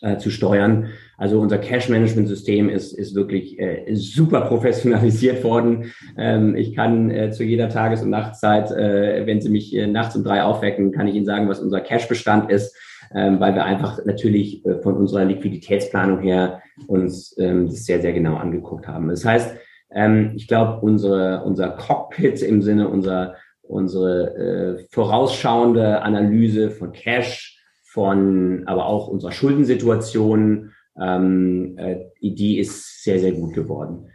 äh, 0.00 0.16
zu 0.18 0.30
steuern. 0.30 0.90
Also 1.16 1.40
unser 1.40 1.58
Cash-Management-System 1.58 2.68
ist, 2.68 2.92
ist 2.92 3.14
wirklich 3.14 3.58
äh, 3.58 3.84
super 3.94 4.42
professionalisiert 4.42 5.44
worden. 5.44 5.92
Ähm, 6.16 6.56
ich 6.56 6.74
kann 6.74 7.10
äh, 7.10 7.30
zu 7.30 7.44
jeder 7.44 7.68
Tages- 7.68 8.02
und 8.02 8.10
Nachtzeit, 8.10 8.70
äh, 8.70 9.26
wenn 9.26 9.40
Sie 9.40 9.50
mich 9.50 9.74
äh, 9.74 9.86
nachts 9.86 10.16
um 10.16 10.24
drei 10.24 10.42
aufwecken, 10.42 10.92
kann 10.92 11.06
ich 11.06 11.14
Ihnen 11.14 11.26
sagen, 11.26 11.48
was 11.48 11.60
unser 11.60 11.80
Cash-Bestand 11.80 12.50
ist 12.50 12.76
ähm, 13.14 13.40
weil 13.40 13.54
wir 13.54 13.64
einfach 13.64 14.04
natürlich 14.04 14.64
äh, 14.64 14.78
von 14.78 14.96
unserer 14.96 15.24
Liquiditätsplanung 15.24 16.20
her 16.20 16.62
uns 16.86 17.36
ähm, 17.38 17.66
das 17.66 17.84
sehr, 17.84 18.00
sehr 18.00 18.12
genau 18.12 18.36
angeguckt 18.36 18.88
haben. 18.88 19.08
Das 19.08 19.24
heißt, 19.24 19.56
ähm, 19.90 20.32
ich 20.34 20.48
glaube, 20.48 20.80
unsere, 20.80 21.44
unser 21.44 21.70
Cockpit 21.70 22.42
im 22.42 22.62
Sinne 22.62 22.88
unserer 22.88 23.34
unsere 23.62 24.34
äh, 24.80 24.86
vorausschauende 24.90 26.02
Analyse 26.02 26.70
von 26.70 26.92
Cash, 26.92 27.58
von 27.84 28.64
aber 28.66 28.86
auch 28.86 29.08
unserer 29.08 29.32
Schuldensituation, 29.32 30.71
ähm, 31.00 31.76
äh, 31.78 31.96
die 32.20 32.58
ist 32.58 33.02
sehr, 33.02 33.18
sehr 33.18 33.32
gut 33.32 33.54
geworden. 33.54 34.08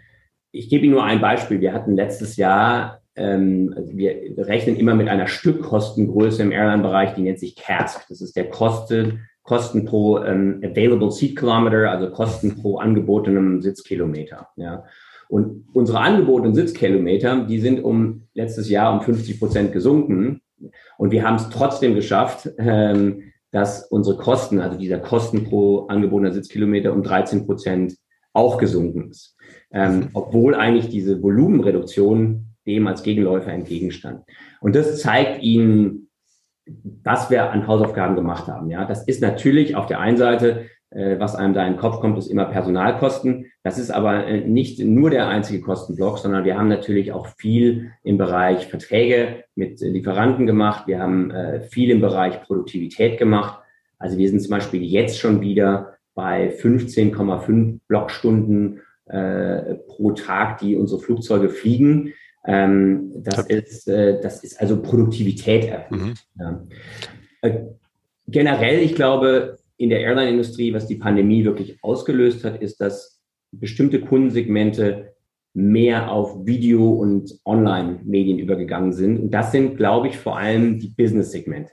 Ich 0.51 0.69
gebe 0.69 0.85
Ihnen 0.85 0.93
nur 0.93 1.03
ein 1.03 1.21
Beispiel. 1.21 1.61
Wir 1.61 1.73
hatten 1.73 1.95
letztes 1.95 2.37
Jahr 2.37 3.01
ähm, 3.17 3.73
also 3.75 3.97
wir 3.97 4.37
rechnen 4.37 4.77
immer 4.77 4.93
mit 4.93 5.09
einer 5.09 5.27
Stückkostengröße 5.27 6.43
im 6.43 6.51
Airline-Bereich, 6.51 7.15
die 7.15 7.23
nennt 7.23 7.39
sich 7.39 7.55
CASK. 7.55 8.05
Das 8.07 8.21
ist 8.21 8.35
der 8.35 8.49
Kosten, 8.49 9.27
Kosten 9.41 9.85
pro 9.85 10.19
ähm, 10.19 10.61
Available 10.63 11.11
Seat 11.11 11.35
Kilometer, 11.35 11.89
also 11.89 12.11
Kosten 12.11 12.61
pro 12.61 12.77
angebotenem 12.77 13.61
Sitzkilometer. 13.61 14.49
Ja. 14.55 14.85
Und 15.29 15.65
unsere 15.73 15.99
angebotenen 15.99 16.53
Sitzkilometer, 16.53 17.45
die 17.45 17.59
sind 17.59 17.83
um 17.83 18.27
letztes 18.33 18.69
Jahr 18.69 18.93
um 18.93 19.01
50 19.01 19.39
Prozent 19.39 19.73
gesunken. 19.73 20.41
Und 20.97 21.11
wir 21.11 21.23
haben 21.23 21.35
es 21.35 21.49
trotzdem 21.49 21.95
geschafft, 21.95 22.49
ähm, 22.59 23.23
dass 23.57 23.87
unsere 23.87 24.17
Kosten, 24.17 24.59
also 24.59 24.77
dieser 24.77 24.99
Kosten 24.99 25.45
pro 25.45 25.87
angebotener 25.87 26.31
Sitzkilometer 26.31 26.93
um 26.93 27.01
13 27.01 27.47
Prozent 27.47 27.97
auch 28.31 28.59
gesunken 28.59 29.09
ist. 29.09 29.35
Ähm, 29.71 30.09
obwohl 30.13 30.53
eigentlich 30.53 30.89
diese 30.89 31.23
Volumenreduktion 31.23 32.53
dem 32.67 32.85
als 32.85 33.01
Gegenläufer 33.01 33.51
entgegenstand. 33.51 34.23
Und 34.61 34.75
das 34.75 35.01
zeigt 35.01 35.41
Ihnen, 35.41 36.11
was 37.03 37.31
wir 37.31 37.49
an 37.49 37.65
Hausaufgaben 37.65 38.15
gemacht 38.15 38.45
haben. 38.45 38.69
Ja, 38.69 38.85
das 38.85 39.07
ist 39.07 39.23
natürlich 39.23 39.75
auf 39.75 39.87
der 39.87 40.01
einen 40.01 40.17
Seite, 40.17 40.67
was 40.89 41.35
einem 41.35 41.53
da 41.53 41.65
in 41.65 41.73
den 41.73 41.79
Kopf 41.79 41.99
kommt, 41.99 42.17
ist 42.17 42.27
immer 42.27 42.45
Personalkosten. 42.45 43.47
Das 43.63 43.77
ist 43.77 43.91
aber 43.91 44.25
äh, 44.25 44.41
nicht 44.41 44.79
nur 44.79 45.09
der 45.09 45.27
einzige 45.27 45.59
Kostenblock, 45.59 46.17
sondern 46.17 46.45
wir 46.45 46.57
haben 46.57 46.69
natürlich 46.69 47.11
auch 47.11 47.27
viel 47.37 47.91
im 48.03 48.17
Bereich 48.17 48.67
Verträge 48.67 49.43
mit 49.55 49.81
Lieferanten 49.81 50.45
gemacht. 50.45 50.87
Wir 50.87 50.99
haben 50.99 51.31
äh, 51.31 51.61
viel 51.61 51.91
im 51.91 51.99
Bereich 51.99 52.41
Produktivität 52.43 53.17
gemacht. 53.17 53.61
Also 53.99 54.17
wir 54.17 54.29
sind 54.29 54.41
zum 54.41 54.51
Beispiel 54.51 54.81
jetzt 54.83 55.19
schon 55.19 55.41
wieder 55.41 55.97
bei 56.15 56.49
15,5 56.49 57.79
Blockstunden 57.87 58.81
äh, 59.07 59.75
pro 59.87 60.11
Tag, 60.11 60.59
die 60.59 60.75
unsere 60.75 61.01
Flugzeuge 61.01 61.49
fliegen. 61.49 62.13
Ähm, 62.45 63.11
das, 63.17 63.45
ist, 63.47 63.87
äh, 63.89 64.21
das 64.21 64.43
ist 64.43 64.59
also 64.59 64.81
Produktivität 64.81 65.65
erhöht. 65.65 65.91
Mhm. 65.91 66.13
Ja. 66.39 66.63
Äh, 67.41 67.59
generell, 68.27 68.79
ich 68.79 68.95
glaube, 68.95 69.57
in 69.77 69.89
der 69.89 70.01
Airline-Industrie, 70.01 70.73
was 70.73 70.87
die 70.87 70.95
Pandemie 70.95 71.45
wirklich 71.45 71.77
ausgelöst 71.83 72.43
hat, 72.43 72.61
ist, 72.61 72.81
dass 72.81 73.21
bestimmte 73.51 74.01
Kundensegmente 74.01 75.13
mehr 75.53 76.11
auf 76.11 76.45
Video- 76.45 76.93
und 76.93 77.39
Online-Medien 77.45 78.39
übergegangen 78.39 78.93
sind. 78.93 79.19
Und 79.19 79.31
das 79.31 79.51
sind, 79.51 79.77
glaube 79.77 80.07
ich, 80.07 80.17
vor 80.17 80.37
allem 80.37 80.79
die 80.79 80.89
Business-Segmente. 80.89 81.71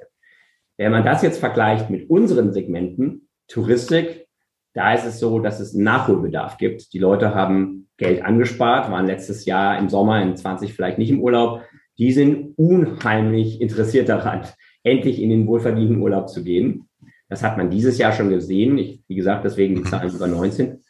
Wenn 0.77 0.93
man 0.93 1.05
das 1.05 1.23
jetzt 1.23 1.38
vergleicht 1.38 1.90
mit 1.90 2.09
unseren 2.09 2.53
Segmenten, 2.53 3.29
Touristik, 3.47 4.27
da 4.73 4.93
ist 4.95 5.05
es 5.05 5.21
so, 5.21 5.38
dass 5.38 5.61
es 5.61 5.75
Nachholbedarf 5.75 6.57
gibt. 6.59 6.93
Die 6.93 6.99
Leute 6.99 7.35
haben 7.35 7.88
Geld 7.97 8.25
angespart, 8.25 8.90
waren 8.90 9.07
letztes 9.07 9.45
Jahr 9.45 9.79
im 9.79 9.88
Sommer 9.88 10.21
in 10.23 10.37
20 10.37 10.73
vielleicht 10.73 10.99
nicht 10.99 11.11
im 11.11 11.21
Urlaub. 11.21 11.62
Die 11.99 12.11
sind 12.11 12.55
unheimlich 12.57 13.61
interessiert 13.61 14.09
daran, 14.09 14.43
endlich 14.83 15.23
in 15.23 15.31
den 15.31 15.47
wohlverdienten 15.47 16.01
Urlaub 16.01 16.29
zu 16.29 16.43
gehen. 16.43 16.88
Das 17.29 17.43
hat 17.43 17.57
man 17.57 17.71
dieses 17.71 17.99
Jahr 17.99 18.13
schon 18.13 18.31
gesehen. 18.31 18.79
Ich, 18.79 19.03
wie 19.09 19.15
gesagt, 19.15 19.45
deswegen 19.45 19.75
die 19.75 19.81
mhm. 19.83 19.87
Zahlen 19.87 20.15
über 20.15 20.27
19. 20.27 20.83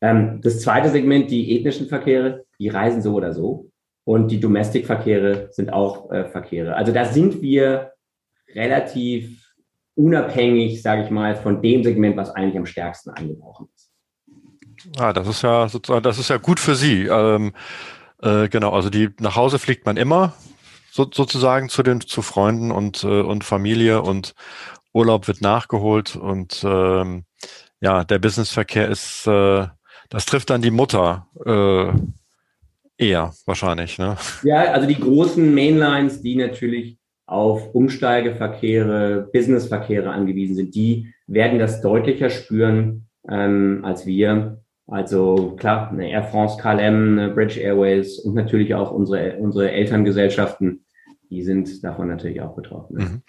Ähm, 0.00 0.40
das 0.42 0.60
zweite 0.60 0.90
Segment, 0.90 1.30
die 1.30 1.56
ethnischen 1.56 1.88
Verkehre, 1.88 2.44
die 2.58 2.68
reisen 2.68 3.02
so 3.02 3.14
oder 3.14 3.32
so. 3.32 3.70
Und 4.04 4.28
die 4.28 4.40
Domestic-Verkehre 4.40 5.48
sind 5.50 5.72
auch 5.72 6.10
äh, 6.10 6.26
Verkehre. 6.26 6.76
Also 6.76 6.92
da 6.92 7.06
sind 7.06 7.40
wir 7.40 7.92
relativ 8.54 9.54
unabhängig, 9.94 10.82
sage 10.82 11.04
ich 11.04 11.10
mal, 11.10 11.36
von 11.36 11.62
dem 11.62 11.82
Segment, 11.84 12.16
was 12.16 12.30
eigentlich 12.30 12.58
am 12.58 12.66
stärksten 12.66 13.10
eingebrochen 13.10 13.68
ist. 13.74 13.90
Ah, 14.98 15.12
das 15.12 15.26
ist 15.28 15.42
ja 15.42 15.68
sozusagen, 15.68 16.02
das 16.02 16.18
ist 16.18 16.28
ja 16.28 16.36
gut 16.36 16.60
für 16.60 16.74
Sie. 16.74 17.06
Ähm, 17.06 17.52
äh, 18.20 18.48
genau, 18.48 18.72
also 18.72 18.90
die 18.90 19.10
nach 19.20 19.36
Hause 19.36 19.58
fliegt 19.58 19.86
man 19.86 19.96
immer 19.96 20.34
so, 20.90 21.06
sozusagen 21.10 21.68
zu 21.68 21.82
den 21.82 22.00
zu 22.00 22.22
Freunden 22.22 22.70
und 22.70 23.04
äh, 23.04 23.20
und 23.20 23.44
Familie 23.44 24.02
und 24.02 24.34
Urlaub 24.94 25.26
wird 25.26 25.42
nachgeholt 25.42 26.16
und 26.16 26.64
ähm, 26.64 27.24
ja, 27.80 28.04
der 28.04 28.18
Businessverkehr 28.18 28.88
ist, 28.88 29.26
äh, 29.26 29.66
das 30.08 30.26
trifft 30.26 30.50
dann 30.50 30.62
die 30.62 30.70
Mutter 30.70 31.26
äh, 31.44 31.92
eher 32.96 33.32
wahrscheinlich. 33.44 33.98
Ne? 33.98 34.16
Ja, 34.44 34.72
also 34.72 34.86
die 34.86 34.98
großen 34.98 35.54
Mainlines, 35.54 36.22
die 36.22 36.36
natürlich 36.36 36.98
auf 37.26 37.74
Umsteigeverkehre, 37.74 39.28
Businessverkehre 39.32 40.10
angewiesen 40.10 40.56
sind, 40.56 40.74
die 40.74 41.12
werden 41.26 41.58
das 41.58 41.80
deutlicher 41.80 42.30
spüren 42.30 43.08
ähm, 43.28 43.80
als 43.84 44.06
wir. 44.06 44.62
Also 44.86 45.56
klar, 45.56 45.90
eine 45.90 46.10
Air 46.10 46.24
France, 46.24 46.58
KLM, 46.60 47.18
eine 47.18 47.30
British 47.30 47.56
Airways 47.56 48.18
und 48.18 48.34
natürlich 48.34 48.74
auch 48.74 48.90
unsere, 48.90 49.38
unsere 49.38 49.70
Elterngesellschaften, 49.70 50.84
die 51.30 51.42
sind 51.42 51.82
davon 51.82 52.08
natürlich 52.08 52.42
auch 52.42 52.54
betroffen. 52.54 52.96
Mhm. 52.96 53.22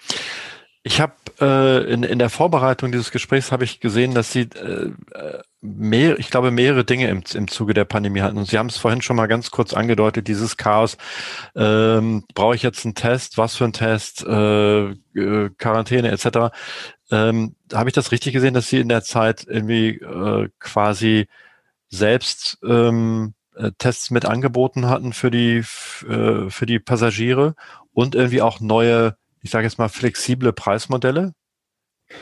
Ich 0.87 1.01
habe 1.01 1.13
äh, 1.41 1.91
in, 1.91 2.03
in 2.03 2.19
der 2.19 2.29
Vorbereitung 2.29 2.91
dieses 2.91 3.09
Gesprächs 3.09 3.51
habe 3.51 3.63
ich 3.63 3.79
gesehen, 3.79 4.13
dass 4.13 4.31
Sie 4.31 4.41
äh, 4.41 4.91
mehr, 5.59 6.19
ich 6.19 6.29
glaube, 6.29 6.51
mehrere 6.51 6.85
Dinge 6.85 7.09
im, 7.09 7.23
im 7.33 7.47
Zuge 7.47 7.73
der 7.73 7.85
Pandemie 7.85 8.21
hatten. 8.21 8.37
Und 8.37 8.47
Sie 8.47 8.59
haben 8.59 8.67
es 8.67 8.77
vorhin 8.77 9.01
schon 9.01 9.15
mal 9.15 9.25
ganz 9.25 9.49
kurz 9.49 9.73
angedeutet, 9.73 10.27
dieses 10.27 10.57
Chaos. 10.57 10.97
Ähm, 11.55 12.23
Brauche 12.35 12.53
ich 12.53 12.61
jetzt 12.61 12.85
einen 12.85 12.93
Test? 12.93 13.39
Was 13.39 13.55
für 13.55 13.63
ein 13.65 13.73
Test? 13.73 14.27
Äh, 14.27 14.89
äh, 14.91 15.49
Quarantäne 15.57 16.11
etc. 16.11 16.55
Ähm, 17.09 17.55
habe 17.73 17.89
ich 17.89 17.95
das 17.95 18.11
richtig 18.11 18.33
gesehen, 18.33 18.53
dass 18.53 18.69
Sie 18.69 18.79
in 18.79 18.89
der 18.89 19.01
Zeit 19.01 19.43
irgendwie 19.49 19.95
äh, 19.95 20.49
quasi 20.59 21.27
selbst 21.89 22.59
ähm, 22.63 23.33
äh, 23.55 23.71
Tests 23.79 24.11
mit 24.11 24.25
angeboten 24.25 24.87
hatten 24.87 25.13
für 25.13 25.31
die 25.31 25.63
äh, 26.07 26.49
für 26.51 26.65
die 26.67 26.77
Passagiere 26.77 27.55
und 27.91 28.13
irgendwie 28.13 28.43
auch 28.43 28.59
neue 28.59 29.17
ich 29.45 29.51
sage 29.51 29.65
jetzt 29.65 29.77
mal, 29.77 29.89
flexible 29.89 30.51
Preismodelle? 30.51 31.33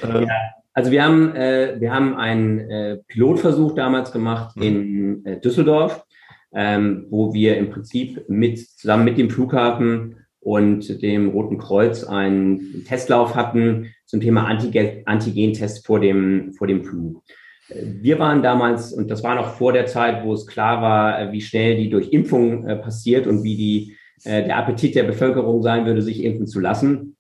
Ähm. 0.03 0.27
Ja, 0.27 0.35
also 0.73 0.91
wir 0.91 1.03
haben, 1.03 1.33
äh, 1.35 1.79
wir 1.79 1.93
haben 1.93 2.15
einen 2.17 2.59
äh, 2.59 2.97
Pilotversuch 3.07 3.75
damals 3.75 4.11
gemacht 4.11 4.57
mhm. 4.57 4.61
in 4.61 5.25
äh, 5.25 5.39
Düsseldorf, 5.39 6.05
ähm, 6.53 7.07
wo 7.09 7.33
wir 7.33 7.57
im 7.57 7.69
Prinzip 7.69 8.25
mit, 8.27 8.59
zusammen 8.59 9.05
mit 9.05 9.17
dem 9.17 9.29
Flughafen 9.29 10.17
und 10.41 11.01
dem 11.01 11.29
Roten 11.29 11.57
Kreuz 11.57 12.03
einen 12.03 12.83
Testlauf 12.85 13.35
hatten 13.35 13.93
zum 14.05 14.19
Thema 14.19 14.45
Antigen-Test 14.45 15.85
vor 15.85 16.01
dem, 16.01 16.51
vor 16.51 16.67
dem 16.67 16.83
Flug. 16.83 17.23
Wir 17.69 18.19
waren 18.19 18.43
damals, 18.43 18.91
und 18.91 19.09
das 19.09 19.23
war 19.23 19.35
noch 19.35 19.53
vor 19.55 19.71
der 19.71 19.85
Zeit, 19.85 20.25
wo 20.25 20.33
es 20.33 20.45
klar 20.45 20.81
war, 20.81 21.31
wie 21.31 21.39
schnell 21.39 21.77
die 21.77 21.89
Durchimpfung 21.89 22.67
äh, 22.67 22.75
passiert 22.75 23.27
und 23.27 23.43
wie 23.43 23.55
die 23.55 23.95
äh, 24.25 24.43
der 24.43 24.57
Appetit 24.57 24.95
der 24.95 25.03
Bevölkerung 25.03 25.61
sein 25.61 25.85
würde, 25.85 26.01
sich 26.01 26.23
impfen 26.23 26.47
zu 26.47 26.59
lassen. 26.59 27.12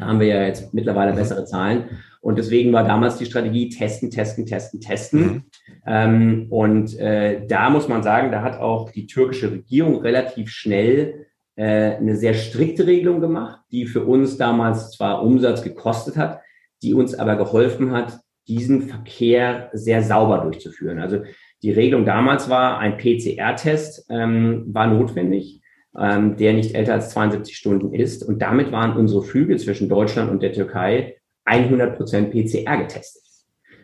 Da 0.00 0.06
haben 0.06 0.18
wir 0.18 0.28
ja 0.28 0.42
jetzt 0.44 0.72
mittlerweile 0.72 1.12
bessere 1.12 1.44
Zahlen. 1.44 1.84
Und 2.22 2.38
deswegen 2.38 2.72
war 2.72 2.84
damals 2.84 3.18
die 3.18 3.26
Strategie 3.26 3.68
testen, 3.68 4.10
testen, 4.10 4.46
testen, 4.46 4.80
testen. 4.80 5.20
Mhm. 5.20 5.42
Ähm, 5.86 6.46
und 6.50 6.98
äh, 6.98 7.46
da 7.46 7.68
muss 7.68 7.86
man 7.86 8.02
sagen, 8.02 8.32
da 8.32 8.42
hat 8.42 8.58
auch 8.58 8.90
die 8.90 9.06
türkische 9.06 9.52
Regierung 9.52 10.00
relativ 10.00 10.50
schnell 10.50 11.26
äh, 11.56 11.96
eine 11.96 12.16
sehr 12.16 12.32
strikte 12.32 12.86
Regelung 12.86 13.20
gemacht, 13.20 13.60
die 13.70 13.86
für 13.86 14.04
uns 14.04 14.38
damals 14.38 14.92
zwar 14.92 15.22
Umsatz 15.22 15.62
gekostet 15.62 16.16
hat, 16.16 16.40
die 16.82 16.94
uns 16.94 17.14
aber 17.14 17.36
geholfen 17.36 17.92
hat, 17.92 18.20
diesen 18.48 18.82
Verkehr 18.82 19.68
sehr 19.74 20.02
sauber 20.02 20.38
durchzuführen. 20.38 20.98
Also 20.98 21.24
die 21.62 21.72
Regelung 21.72 22.06
damals 22.06 22.48
war, 22.48 22.78
ein 22.78 22.96
PCR-Test 22.96 24.06
ähm, 24.08 24.64
war 24.68 24.86
notwendig 24.86 25.60
ähm, 25.98 26.36
der 26.36 26.52
nicht 26.52 26.74
älter 26.74 26.94
als 26.94 27.10
72 27.10 27.56
Stunden 27.56 27.92
ist. 27.94 28.22
Und 28.22 28.40
damit 28.40 28.72
waren 28.72 28.96
unsere 28.96 29.22
Flüge 29.22 29.56
zwischen 29.56 29.88
Deutschland 29.88 30.30
und 30.30 30.42
der 30.42 30.52
Türkei 30.52 31.16
100 31.44 31.96
Prozent 31.96 32.30
PCR 32.30 32.76
getestet. 32.76 33.22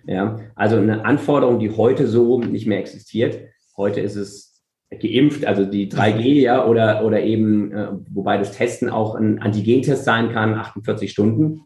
Ja, 0.07 0.39
also 0.55 0.77
eine 0.77 1.05
Anforderung, 1.05 1.59
die 1.59 1.71
heute 1.71 2.07
so 2.07 2.41
nicht 2.41 2.67
mehr 2.67 2.79
existiert. 2.79 3.41
Heute 3.77 4.01
ist 4.01 4.15
es 4.15 4.63
geimpft, 4.91 5.45
also 5.45 5.65
die 5.65 5.91
3G, 5.91 6.41
ja, 6.41 6.65
oder, 6.65 7.05
oder 7.05 7.21
eben, 7.23 7.73
äh, 7.73 7.89
wobei 8.11 8.39
das 8.39 8.53
Testen 8.53 8.89
auch 8.89 9.17
ein 9.17 9.41
Antigentest 9.41 10.05
sein 10.05 10.31
kann, 10.31 10.55
48 10.55 11.11
Stunden. 11.11 11.63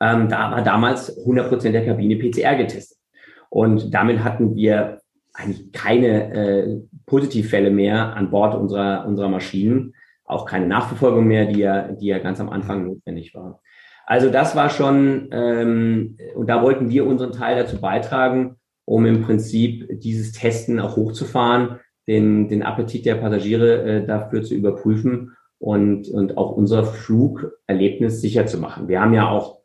Ähm, 0.00 0.28
da 0.28 0.52
war 0.52 0.62
damals 0.62 1.18
100 1.18 1.48
Prozent 1.48 1.74
der 1.74 1.84
Kabine 1.84 2.16
PCR 2.16 2.54
getestet. 2.54 2.98
Und 3.48 3.92
damit 3.92 4.22
hatten 4.22 4.54
wir 4.54 4.99
eigentlich 5.32 5.72
keine 5.72 6.32
äh, 6.34 6.80
Positivfälle 7.06 7.70
mehr 7.70 8.14
an 8.16 8.30
Bord 8.30 8.54
unserer, 8.54 9.06
unserer 9.06 9.28
Maschinen, 9.28 9.94
auch 10.24 10.46
keine 10.46 10.66
Nachverfolgung 10.66 11.26
mehr, 11.26 11.46
die 11.46 11.60
ja, 11.60 11.88
die 11.92 12.06
ja 12.06 12.18
ganz 12.18 12.40
am 12.40 12.48
Anfang 12.48 12.86
notwendig 12.86 13.34
war. 13.34 13.60
Also 14.06 14.28
das 14.30 14.56
war 14.56 14.70
schon, 14.70 15.28
ähm, 15.30 16.16
und 16.34 16.48
da 16.48 16.62
wollten 16.62 16.90
wir 16.90 17.06
unseren 17.06 17.32
Teil 17.32 17.56
dazu 17.56 17.80
beitragen, 17.80 18.56
um 18.84 19.06
im 19.06 19.22
Prinzip 19.22 20.00
dieses 20.00 20.32
Testen 20.32 20.80
auch 20.80 20.96
hochzufahren, 20.96 21.78
den, 22.08 22.48
den 22.48 22.64
Appetit 22.64 23.06
der 23.06 23.14
Passagiere 23.16 23.82
äh, 23.82 24.06
dafür 24.06 24.42
zu 24.42 24.54
überprüfen 24.54 25.36
und, 25.58 26.08
und 26.08 26.36
auch 26.36 26.50
unser 26.50 26.84
Flugerlebnis 26.84 28.20
sicher 28.20 28.46
zu 28.46 28.58
machen. 28.58 28.88
Wir 28.88 29.00
haben 29.00 29.14
ja 29.14 29.28
auch 29.28 29.59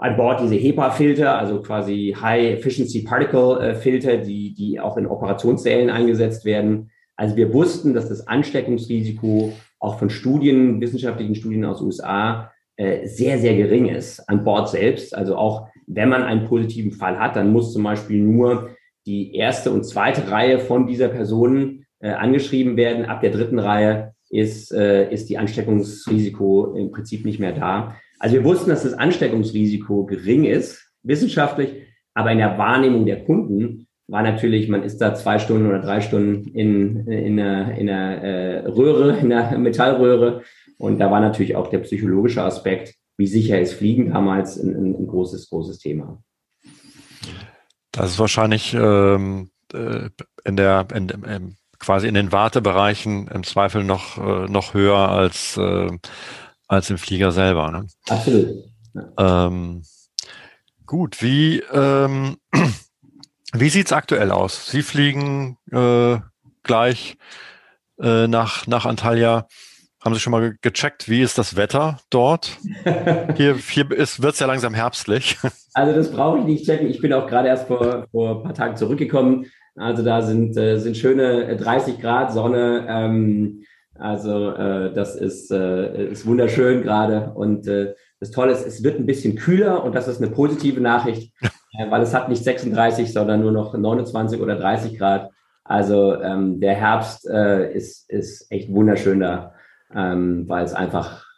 an 0.00 0.16
Bord 0.16 0.40
diese 0.40 0.54
HEPA-Filter, 0.54 1.38
also 1.38 1.60
quasi 1.60 2.16
High 2.18 2.54
Efficiency 2.54 3.02
Particle 3.02 3.74
Filter, 3.74 4.16
die, 4.16 4.54
die 4.54 4.80
auch 4.80 4.96
in 4.96 5.06
Operationssälen 5.06 5.90
eingesetzt 5.90 6.46
werden. 6.46 6.90
Also 7.16 7.36
wir 7.36 7.52
wussten, 7.52 7.92
dass 7.92 8.08
das 8.08 8.26
Ansteckungsrisiko 8.26 9.52
auch 9.78 9.98
von 9.98 10.08
Studien, 10.08 10.80
wissenschaftlichen 10.80 11.34
Studien 11.34 11.66
aus 11.66 11.82
USA 11.82 12.50
äh, 12.76 13.06
sehr, 13.06 13.38
sehr 13.38 13.54
gering 13.54 13.90
ist 13.90 14.26
an 14.26 14.42
Bord 14.42 14.70
selbst. 14.70 15.14
Also 15.14 15.36
auch 15.36 15.68
wenn 15.86 16.08
man 16.08 16.22
einen 16.22 16.46
positiven 16.46 16.92
Fall 16.92 17.18
hat, 17.18 17.36
dann 17.36 17.52
muss 17.52 17.74
zum 17.74 17.82
Beispiel 17.82 18.22
nur 18.22 18.70
die 19.04 19.34
erste 19.34 19.70
und 19.70 19.84
zweite 19.84 20.30
Reihe 20.30 20.60
von 20.60 20.86
dieser 20.86 21.08
Person 21.08 21.84
äh, 21.98 22.08
angeschrieben 22.08 22.78
werden. 22.78 23.04
Ab 23.04 23.20
der 23.20 23.32
dritten 23.32 23.58
Reihe 23.58 24.14
ist, 24.30 24.72
äh, 24.72 25.12
ist 25.12 25.28
die 25.28 25.36
Ansteckungsrisiko 25.36 26.74
im 26.74 26.90
Prinzip 26.90 27.26
nicht 27.26 27.38
mehr 27.38 27.52
da. 27.52 27.96
Also 28.20 28.36
wir 28.36 28.44
wussten, 28.44 28.68
dass 28.68 28.82
das 28.82 28.92
Ansteckungsrisiko 28.92 30.04
gering 30.04 30.44
ist, 30.44 30.92
wissenschaftlich, 31.02 31.86
aber 32.14 32.30
in 32.30 32.38
der 32.38 32.58
Wahrnehmung 32.58 33.06
der 33.06 33.24
Kunden 33.24 33.88
war 34.08 34.22
natürlich, 34.22 34.68
man 34.68 34.82
ist 34.82 34.98
da 34.98 35.14
zwei 35.14 35.38
Stunden 35.38 35.66
oder 35.66 35.80
drei 35.80 36.02
Stunden 36.02 36.48
in, 36.48 37.06
in 37.06 37.40
einer, 37.40 37.78
in 37.78 37.88
einer 37.88 38.22
äh, 38.22 38.58
Röhre, 38.66 39.16
in 39.18 39.32
einer 39.32 39.56
Metallröhre. 39.58 40.42
Und 40.76 40.98
da 40.98 41.10
war 41.10 41.20
natürlich 41.20 41.56
auch 41.56 41.68
der 41.68 41.78
psychologische 41.78 42.42
Aspekt, 42.42 42.94
wie 43.16 43.26
sicher 43.26 43.58
ist 43.58 43.74
Fliegen 43.74 44.10
damals 44.10 44.58
ein, 44.58 44.74
ein, 44.74 45.06
großes, 45.06 45.48
großes 45.48 45.78
Thema. 45.78 46.22
Das 47.92 48.12
ist 48.12 48.18
wahrscheinlich 48.18 48.74
ähm, 48.74 49.50
äh, 49.72 50.10
in 50.44 50.56
der 50.56 50.86
in, 50.94 51.08
in, 51.08 51.56
quasi 51.78 52.06
in 52.06 52.14
den 52.14 52.32
Wartebereichen 52.32 53.28
im 53.28 53.44
Zweifel 53.44 53.84
noch, 53.84 54.18
äh, 54.18 54.46
noch 54.50 54.74
höher 54.74 55.08
als 55.08 55.56
äh, 55.56 55.90
als 56.70 56.88
im 56.88 56.98
Flieger 56.98 57.32
selber. 57.32 57.70
Ne? 57.70 57.86
Absolut. 58.08 58.64
Ja. 58.94 59.46
Ähm, 59.46 59.82
gut, 60.86 61.20
wie, 61.20 61.62
ähm, 61.72 62.36
wie 63.52 63.68
sieht's 63.68 63.92
aktuell 63.92 64.30
aus? 64.30 64.70
Sie 64.70 64.82
fliegen 64.82 65.58
äh, 65.72 66.18
gleich 66.62 67.16
äh, 68.00 68.28
nach, 68.28 68.68
nach 68.68 68.86
Antalya. 68.86 69.48
Haben 70.02 70.14
Sie 70.14 70.20
schon 70.20 70.30
mal 70.30 70.56
gecheckt, 70.62 71.08
wie 71.08 71.20
ist 71.20 71.38
das 71.38 71.56
Wetter 71.56 71.98
dort? 72.08 72.56
Hier, 73.36 73.56
hier 73.56 73.90
wird 73.90 74.00
es 74.00 74.38
ja 74.38 74.46
langsam 74.46 74.72
herbstlich. 74.72 75.36
Also 75.72 75.94
das 75.94 76.10
brauche 76.10 76.40
ich 76.40 76.44
nicht 76.46 76.66
checken. 76.66 76.88
Ich 76.88 77.00
bin 77.00 77.12
auch 77.12 77.28
gerade 77.28 77.46
erst 77.46 77.68
vor, 77.68 78.08
vor 78.10 78.38
ein 78.38 78.42
paar 78.42 78.54
Tagen 78.54 78.76
zurückgekommen. 78.76 79.46
Also 79.76 80.02
da 80.02 80.20
sind, 80.20 80.56
äh, 80.56 80.78
sind 80.78 80.96
schöne 80.96 81.56
30 81.56 82.00
Grad 82.00 82.32
Sonne. 82.32 82.86
Ähm, 82.88 83.62
also 84.00 84.50
äh, 84.50 84.92
das 84.92 85.14
ist, 85.14 85.50
äh, 85.50 86.10
ist 86.10 86.26
wunderschön 86.26 86.82
gerade. 86.82 87.32
Und 87.34 87.66
äh, 87.66 87.94
das 88.18 88.30
Tolle 88.30 88.52
ist, 88.52 88.66
es 88.66 88.82
wird 88.82 88.98
ein 88.98 89.06
bisschen 89.06 89.36
kühler 89.36 89.84
und 89.84 89.94
das 89.94 90.08
ist 90.08 90.22
eine 90.22 90.30
positive 90.30 90.80
Nachricht, 90.80 91.32
äh, 91.42 91.90
weil 91.90 92.02
es 92.02 92.14
hat 92.14 92.28
nicht 92.28 92.42
36, 92.42 93.12
sondern 93.12 93.40
nur 93.40 93.52
noch 93.52 93.76
29 93.76 94.40
oder 94.40 94.56
30 94.56 94.98
Grad. 94.98 95.30
Also 95.64 96.20
ähm, 96.20 96.60
der 96.60 96.74
Herbst 96.74 97.28
äh, 97.28 97.72
ist, 97.72 98.10
ist 98.10 98.50
echt 98.50 98.72
wunderschön 98.72 99.20
da, 99.20 99.54
ähm, 99.94 100.48
weil 100.48 100.64
es 100.64 100.74
einfach 100.74 101.29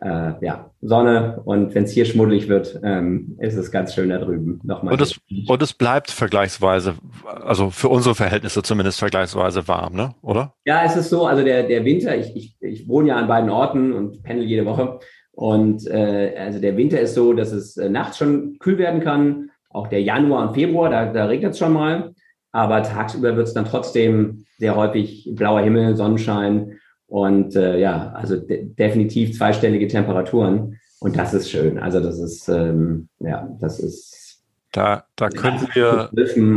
äh, 0.00 0.32
ja, 0.44 0.70
Sonne 0.80 1.40
und 1.44 1.74
wenn 1.74 1.84
es 1.84 1.90
hier 1.90 2.04
schmuddelig 2.04 2.48
wird, 2.48 2.78
ähm, 2.84 3.36
ist 3.40 3.56
es 3.56 3.72
ganz 3.72 3.94
schön 3.94 4.10
da 4.10 4.18
drüben. 4.18 4.60
Nochmal. 4.62 4.92
Und 4.92 5.00
es, 5.00 5.18
und 5.46 5.62
es 5.62 5.72
bleibt 5.72 6.10
vergleichsweise, 6.10 6.94
also 7.24 7.70
für 7.70 7.88
unsere 7.88 8.14
Verhältnisse 8.14 8.62
zumindest 8.62 9.00
vergleichsweise 9.00 9.66
warm, 9.66 9.94
ne? 9.94 10.14
oder? 10.22 10.54
Ja, 10.64 10.84
es 10.84 10.96
ist 10.96 11.10
so, 11.10 11.26
also 11.26 11.42
der, 11.42 11.64
der 11.64 11.84
Winter, 11.84 12.16
ich, 12.16 12.36
ich, 12.36 12.56
ich 12.60 12.88
wohne 12.88 13.08
ja 13.08 13.16
an 13.16 13.26
beiden 13.26 13.50
Orten 13.50 13.92
und 13.92 14.22
pendel 14.22 14.46
jede 14.46 14.66
Woche. 14.66 15.00
Und 15.32 15.86
äh, 15.86 16.34
also 16.38 16.60
der 16.60 16.76
Winter 16.76 17.00
ist 17.00 17.14
so, 17.14 17.32
dass 17.32 17.52
es 17.52 17.76
äh, 17.76 17.88
nachts 17.88 18.18
schon 18.18 18.58
kühl 18.58 18.78
werden 18.78 19.00
kann. 19.00 19.50
Auch 19.70 19.88
der 19.88 20.02
Januar 20.02 20.48
und 20.48 20.54
Februar, 20.54 20.90
da, 20.90 21.06
da 21.06 21.26
regnet 21.26 21.52
es 21.52 21.58
schon 21.58 21.72
mal. 21.72 22.14
aber 22.52 22.82
tagsüber 22.82 23.36
wird 23.36 23.48
es 23.48 23.54
dann 23.54 23.64
trotzdem 23.64 24.44
sehr 24.58 24.74
häufig 24.74 25.28
blauer 25.34 25.60
Himmel, 25.60 25.96
Sonnenschein 25.96 26.78
und 27.08 27.56
äh, 27.56 27.78
ja, 27.78 28.12
also 28.12 28.36
de 28.36 28.66
definitiv 28.74 29.36
zweistellige 29.36 29.88
Temperaturen 29.88 30.78
und 31.00 31.16
das 31.16 31.34
ist 31.34 31.50
schön. 31.50 31.78
Also 31.78 32.00
das 32.00 32.18
ist 32.18 32.48
ähm, 32.48 33.08
ja, 33.18 33.48
das 33.60 33.80
ist 33.80 34.42
da 34.72 35.04
da 35.16 35.28
können 35.30 35.66
wir 35.72 36.10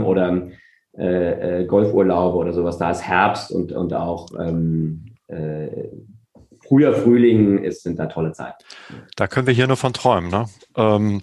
oder 0.05 0.47
äh, 0.97 1.61
äh, 1.61 1.65
Golfurlaube 1.65 2.37
oder 2.37 2.53
sowas. 2.53 2.77
Da 2.77 2.91
ist 2.91 3.01
Herbst 3.01 3.51
und 3.51 3.71
und 3.71 3.93
auch 3.93 4.27
ähm, 4.37 5.05
äh, 5.27 5.87
früher 6.67 6.93
Frühling 6.93 7.63
ist 7.63 7.83
sind 7.83 7.97
da 7.97 8.07
tolle 8.07 8.33
Zeiten. 8.33 8.63
Da 9.15 9.27
können 9.27 9.47
wir 9.47 9.53
hier 9.53 9.67
nur 9.67 9.77
von 9.77 9.93
träumen, 9.93 10.29
ne? 10.29 10.45
Ähm, 10.75 11.21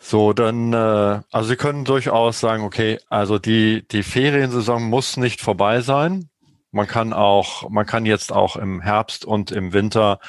so, 0.00 0.32
dann, 0.32 0.72
äh, 0.72 1.20
also 1.30 1.48
Sie 1.48 1.56
können 1.56 1.84
durchaus 1.84 2.40
sagen, 2.40 2.62
okay, 2.62 2.98
also 3.10 3.38
die, 3.38 3.86
die 3.88 4.02
Feriensaison 4.02 4.84
muss 4.84 5.16
nicht 5.18 5.42
vorbei 5.42 5.80
sein. 5.82 6.30
Man 6.70 6.86
kann 6.86 7.12
auch, 7.12 7.68
man 7.70 7.86
kann 7.86 8.06
jetzt 8.06 8.32
auch 8.32 8.56
im 8.56 8.80
Herbst 8.80 9.24
und 9.24 9.50
im 9.50 9.72
Winter 9.72 10.20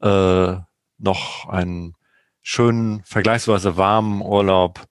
äh, 0.00 0.56
noch 0.98 1.48
einen 1.48 1.94
schönen, 2.42 3.02
vergleichsweise 3.04 3.76
warmen 3.76 4.22
Urlaub 4.22 4.86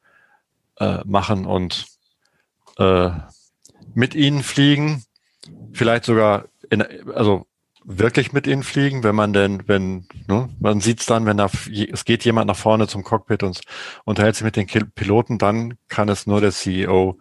äh, 0.80 1.00
machen 1.06 1.46
und 1.46 1.86
äh, 2.78 3.10
mit 3.94 4.16
Ihnen 4.16 4.44
fliegen. 4.44 5.04
Vielleicht 5.74 6.06
sogar 6.06 6.46
in, 6.70 6.82
also 7.14 7.46
wirklich 7.84 8.32
mit 8.32 8.48
ihnen 8.48 8.64
fliegen, 8.64 9.04
wenn 9.04 9.16
man 9.16 9.34
denn, 9.34 9.68
wenn, 9.68 10.08
ne, 10.28 10.50
man 10.60 10.82
sieht 10.82 11.00
es 11.00 11.06
dann, 11.06 11.26
wenn 11.26 11.38
da, 11.38 11.50
es 11.92 12.06
geht 12.06 12.24
jemand 12.26 12.48
nach 12.48 12.56
vorne 12.56 12.88
zum 12.88 13.04
Cockpit 13.04 13.44
und 13.44 13.62
unterhält 14.06 14.36
sich 14.36 14.44
mit 14.44 14.56
den 14.56 14.68
Piloten, 14.68 15.38
dann 15.38 15.78
kann 15.88 16.10
es 16.10 16.28
nur 16.28 16.42
der 16.42 16.52
CEO 16.52 17.18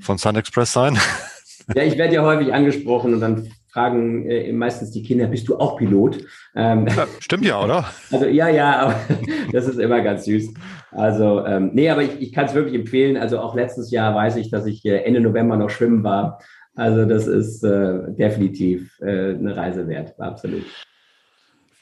von 0.00 0.18
Sun 0.18 0.36
Express 0.36 0.72
sein. 0.72 0.98
Ja, 1.74 1.82
ich 1.82 1.96
werde 1.98 2.14
ja 2.14 2.22
häufig 2.22 2.52
angesprochen 2.52 3.14
und 3.14 3.20
dann 3.20 3.48
fragen 3.68 4.28
äh, 4.28 4.52
meistens 4.52 4.90
die 4.90 5.02
Kinder, 5.02 5.26
bist 5.26 5.48
du 5.48 5.58
auch 5.58 5.76
Pilot? 5.76 6.18
Ähm, 6.56 6.88
ja, 6.88 7.06
stimmt 7.20 7.44
ja, 7.44 7.62
oder? 7.62 7.84
Also 8.10 8.26
ja, 8.26 8.48
ja, 8.48 8.80
aber 8.80 9.00
das 9.52 9.68
ist 9.68 9.78
immer 9.78 10.00
ganz 10.00 10.24
süß. 10.24 10.52
Also 10.90 11.46
ähm, 11.46 11.70
nee, 11.72 11.88
aber 11.88 12.02
ich, 12.02 12.20
ich 12.20 12.32
kann 12.32 12.46
es 12.46 12.54
wirklich 12.54 12.74
empfehlen. 12.74 13.16
Also 13.16 13.38
auch 13.38 13.54
letztes 13.54 13.90
Jahr 13.90 14.14
weiß 14.14 14.36
ich, 14.36 14.50
dass 14.50 14.66
ich 14.66 14.84
äh, 14.84 15.04
Ende 15.04 15.20
November 15.20 15.56
noch 15.56 15.70
schwimmen 15.70 16.02
war 16.02 16.40
also 16.80 17.04
das 17.04 17.26
ist 17.26 17.64
äh, 17.64 18.12
definitiv 18.12 18.98
äh, 19.00 19.34
eine 19.34 19.56
Reise 19.56 19.86
wert, 19.88 20.18
absolut. 20.18 20.64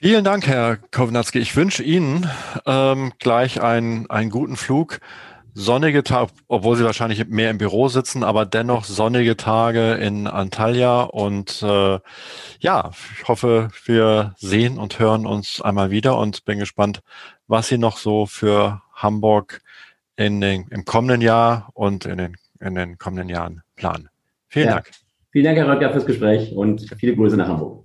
Vielen 0.00 0.24
Dank, 0.24 0.46
Herr 0.46 0.78
Kovnatski. 0.90 1.38
Ich 1.40 1.56
wünsche 1.56 1.82
Ihnen 1.82 2.28
ähm, 2.66 3.12
gleich 3.18 3.62
einen, 3.62 4.08
einen 4.10 4.30
guten 4.30 4.56
Flug. 4.56 5.00
Sonnige 5.60 6.04
Tage, 6.04 6.30
obwohl 6.46 6.76
Sie 6.76 6.84
wahrscheinlich 6.84 7.26
mehr 7.26 7.50
im 7.50 7.58
Büro 7.58 7.88
sitzen, 7.88 8.22
aber 8.22 8.46
dennoch 8.46 8.84
sonnige 8.84 9.36
Tage 9.36 9.94
in 9.94 10.28
Antalya. 10.28 11.00
Und 11.02 11.64
äh, 11.64 11.98
ja, 12.60 12.92
ich 13.16 13.26
hoffe, 13.26 13.68
wir 13.84 14.34
sehen 14.36 14.78
und 14.78 15.00
hören 15.00 15.26
uns 15.26 15.60
einmal 15.60 15.90
wieder 15.90 16.16
und 16.16 16.44
bin 16.44 16.60
gespannt, 16.60 17.00
was 17.48 17.66
Sie 17.66 17.76
noch 17.76 17.96
so 17.96 18.24
für 18.24 18.82
Hamburg 18.94 19.60
in 20.14 20.40
den, 20.40 20.68
im 20.70 20.84
kommenden 20.84 21.22
Jahr 21.22 21.70
und 21.74 22.04
in 22.04 22.18
den, 22.18 22.36
in 22.60 22.76
den 22.76 22.96
kommenden 22.96 23.28
Jahren 23.28 23.62
planen. 23.74 24.10
Vielen 24.46 24.68
ja. 24.68 24.74
Dank. 24.74 24.92
Vielen 25.32 25.44
Dank, 25.44 25.58
Herr 25.58 25.68
Röttger, 25.68 25.90
fürs 25.90 26.06
Gespräch 26.06 26.54
und 26.54 26.86
viele 27.00 27.16
Grüße 27.16 27.36
nach 27.36 27.48
Hamburg. 27.48 27.84